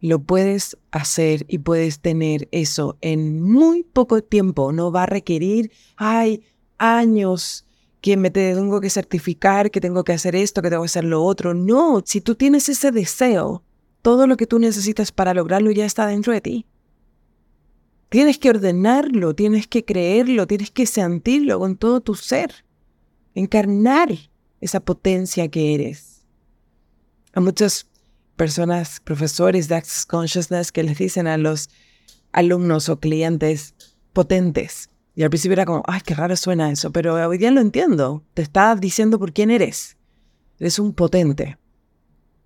Lo 0.00 0.22
puedes 0.22 0.78
hacer 0.90 1.44
y 1.48 1.58
puedes 1.58 2.00
tener 2.00 2.48
eso 2.52 2.96
en 3.00 3.42
muy 3.42 3.82
poco 3.82 4.22
tiempo. 4.22 4.72
No 4.72 4.90
va 4.90 5.02
a 5.02 5.06
requerir, 5.06 5.70
ay, 5.96 6.42
años 6.78 7.66
que 8.00 8.16
me 8.16 8.30
tengo 8.30 8.80
que 8.80 8.88
certificar, 8.88 9.70
que 9.70 9.80
tengo 9.80 10.04
que 10.04 10.12
hacer 10.12 10.34
esto, 10.34 10.62
que 10.62 10.70
tengo 10.70 10.82
que 10.82 10.86
hacer 10.86 11.04
lo 11.04 11.22
otro. 11.22 11.52
No, 11.52 12.02
si 12.04 12.20
tú 12.20 12.34
tienes 12.34 12.68
ese 12.68 12.90
deseo, 12.92 13.62
todo 14.02 14.26
lo 14.26 14.36
que 14.36 14.46
tú 14.46 14.58
necesitas 14.58 15.12
para 15.12 15.34
lograrlo 15.34 15.70
ya 15.70 15.84
está 15.84 16.06
dentro 16.06 16.32
de 16.32 16.40
ti. 16.40 16.66
Tienes 18.08 18.38
que 18.38 18.50
ordenarlo, 18.50 19.34
tienes 19.34 19.68
que 19.68 19.84
creerlo, 19.84 20.46
tienes 20.46 20.70
que 20.70 20.86
sentirlo 20.86 21.58
con 21.58 21.76
todo 21.76 22.00
tu 22.00 22.14
ser, 22.14 22.64
encarnar 23.34 24.08
esa 24.60 24.80
potencia 24.80 25.48
que 25.48 25.74
eres. 25.74 26.24
A 27.32 27.40
muchas 27.40 27.89
personas, 28.40 29.00
profesores 29.00 29.68
de 29.68 29.74
Access 29.74 30.06
Consciousness, 30.06 30.72
que 30.72 30.82
les 30.82 30.96
dicen 30.96 31.26
a 31.26 31.36
los 31.36 31.68
alumnos 32.32 32.88
o 32.88 32.98
clientes 32.98 33.74
potentes, 34.14 34.88
y 35.14 35.24
al 35.24 35.28
principio 35.28 35.52
era 35.52 35.66
como, 35.66 35.82
ay, 35.86 36.00
qué 36.06 36.14
raro 36.14 36.34
suena 36.36 36.72
eso, 36.72 36.90
pero 36.90 37.16
hoy 37.28 37.36
día 37.36 37.50
lo 37.50 37.60
entiendo. 37.60 38.24
Te 38.32 38.40
está 38.40 38.74
diciendo 38.76 39.18
por 39.18 39.34
quién 39.34 39.50
eres. 39.50 39.98
Eres 40.58 40.78
un 40.78 40.94
potente 40.94 41.58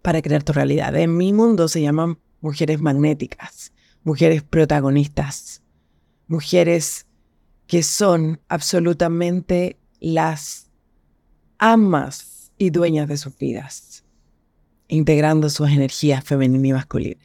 para 0.02 0.20
crear 0.20 0.42
tu 0.42 0.52
realidad. 0.52 0.96
En 0.96 1.16
mi 1.16 1.32
mundo 1.32 1.68
se 1.68 1.80
llaman 1.80 2.18
mujeres 2.40 2.80
magnéticas, 2.80 3.72
mujeres 4.02 4.42
protagonistas, 4.42 5.62
mujeres 6.26 7.06
que 7.68 7.84
son 7.84 8.40
absolutamente 8.48 9.78
las 10.00 10.72
amas 11.58 12.50
y 12.58 12.70
dueñas 12.70 13.06
de 13.06 13.16
sus 13.16 13.38
vidas, 13.38 13.93
integrando 14.88 15.48
sus 15.50 15.70
energías 15.70 16.24
femenina 16.24 16.68
y 16.68 16.72
masculina. 16.72 17.20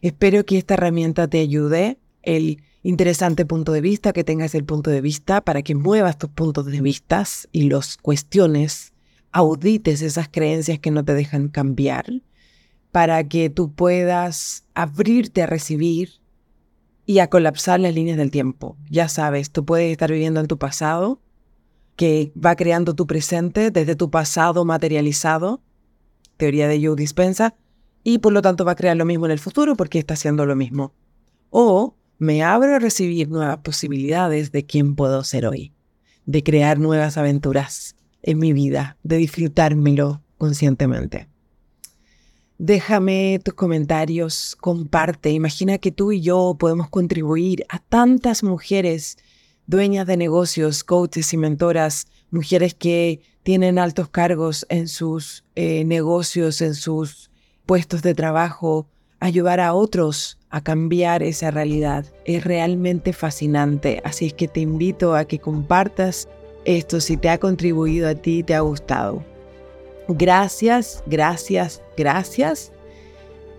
Espero 0.00 0.44
que 0.44 0.58
esta 0.58 0.74
herramienta 0.74 1.28
te 1.28 1.40
ayude. 1.40 1.98
El 2.22 2.62
interesante 2.82 3.46
punto 3.46 3.72
de 3.72 3.80
vista, 3.80 4.12
que 4.12 4.24
tengas 4.24 4.54
el 4.54 4.64
punto 4.64 4.90
de 4.90 5.00
vista 5.00 5.40
para 5.40 5.62
que 5.62 5.74
muevas 5.74 6.18
tus 6.18 6.30
puntos 6.30 6.66
de 6.66 6.80
vista 6.80 7.24
y 7.52 7.64
los 7.64 7.96
cuestiones, 7.96 8.92
audites 9.32 10.02
esas 10.02 10.28
creencias 10.28 10.78
que 10.78 10.90
no 10.90 11.04
te 11.04 11.14
dejan 11.14 11.48
cambiar, 11.48 12.22
para 12.92 13.26
que 13.26 13.50
tú 13.50 13.72
puedas 13.72 14.66
abrirte 14.74 15.42
a 15.42 15.46
recibir 15.46 16.20
y 17.06 17.18
a 17.18 17.28
colapsar 17.28 17.80
las 17.80 17.94
líneas 17.94 18.16
del 18.16 18.30
tiempo. 18.30 18.76
Ya 18.88 19.08
sabes, 19.08 19.50
tú 19.50 19.64
puedes 19.64 19.90
estar 19.90 20.12
viviendo 20.12 20.38
en 20.40 20.46
tu 20.46 20.58
pasado, 20.58 21.20
que 21.96 22.32
va 22.36 22.56
creando 22.56 22.94
tu 22.94 23.06
presente 23.06 23.70
desde 23.70 23.96
tu 23.96 24.10
pasado 24.10 24.64
materializado, 24.64 25.62
teoría 26.36 26.68
de 26.68 26.84
Joe 26.84 26.96
Dispensa, 26.96 27.54
y 28.02 28.18
por 28.18 28.32
lo 28.32 28.42
tanto 28.42 28.64
va 28.64 28.72
a 28.72 28.76
crear 28.76 28.96
lo 28.96 29.04
mismo 29.04 29.26
en 29.26 29.32
el 29.32 29.38
futuro 29.38 29.76
porque 29.76 29.98
está 29.98 30.14
haciendo 30.14 30.44
lo 30.46 30.56
mismo. 30.56 30.92
O 31.50 31.94
me 32.18 32.42
abro 32.42 32.74
a 32.74 32.78
recibir 32.78 33.28
nuevas 33.28 33.58
posibilidades 33.58 34.52
de 34.52 34.64
quién 34.64 34.94
puedo 34.94 35.24
ser 35.24 35.46
hoy, 35.46 35.72
de 36.26 36.42
crear 36.42 36.78
nuevas 36.78 37.16
aventuras 37.16 37.96
en 38.22 38.38
mi 38.38 38.52
vida, 38.52 38.96
de 39.02 39.16
disfrutármelo 39.16 40.22
conscientemente. 40.38 41.28
Déjame 42.58 43.40
tus 43.44 43.54
comentarios, 43.54 44.56
comparte. 44.60 45.30
Imagina 45.30 45.78
que 45.78 45.90
tú 45.90 46.12
y 46.12 46.20
yo 46.20 46.56
podemos 46.58 46.88
contribuir 46.88 47.64
a 47.68 47.80
tantas 47.80 48.44
mujeres 48.44 49.18
dueñas 49.66 50.06
de 50.06 50.16
negocios, 50.16 50.84
coaches 50.84 51.32
y 51.32 51.36
mentoras, 51.36 52.06
mujeres 52.30 52.74
que 52.74 53.20
tienen 53.42 53.78
altos 53.78 54.08
cargos 54.08 54.66
en 54.68 54.88
sus 54.88 55.44
eh, 55.54 55.84
negocios, 55.84 56.60
en 56.60 56.74
sus 56.74 57.30
puestos 57.66 58.02
de 58.02 58.14
trabajo, 58.14 58.86
ayudar 59.20 59.60
a 59.60 59.74
otros 59.74 60.38
a 60.50 60.62
cambiar 60.62 61.22
esa 61.22 61.50
realidad. 61.50 62.06
Es 62.24 62.44
realmente 62.44 63.12
fascinante, 63.12 64.00
así 64.04 64.26
es 64.26 64.34
que 64.34 64.48
te 64.48 64.60
invito 64.60 65.14
a 65.14 65.24
que 65.24 65.38
compartas 65.38 66.28
esto 66.64 67.00
si 67.00 67.16
te 67.16 67.28
ha 67.28 67.38
contribuido 67.38 68.08
a 68.08 68.14
ti, 68.14 68.42
te 68.42 68.54
ha 68.54 68.60
gustado. 68.60 69.24
Gracias, 70.08 71.02
gracias, 71.06 71.82
gracias. 71.96 72.72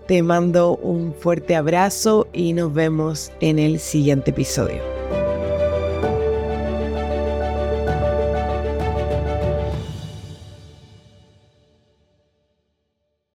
Te 0.06 0.22
mando 0.22 0.76
un 0.76 1.12
fuerte 1.14 1.56
abrazo 1.56 2.28
y 2.32 2.52
nos 2.52 2.72
vemos 2.72 3.32
en 3.40 3.58
el 3.58 3.80
siguiente 3.80 4.30
episodio. 4.30 4.80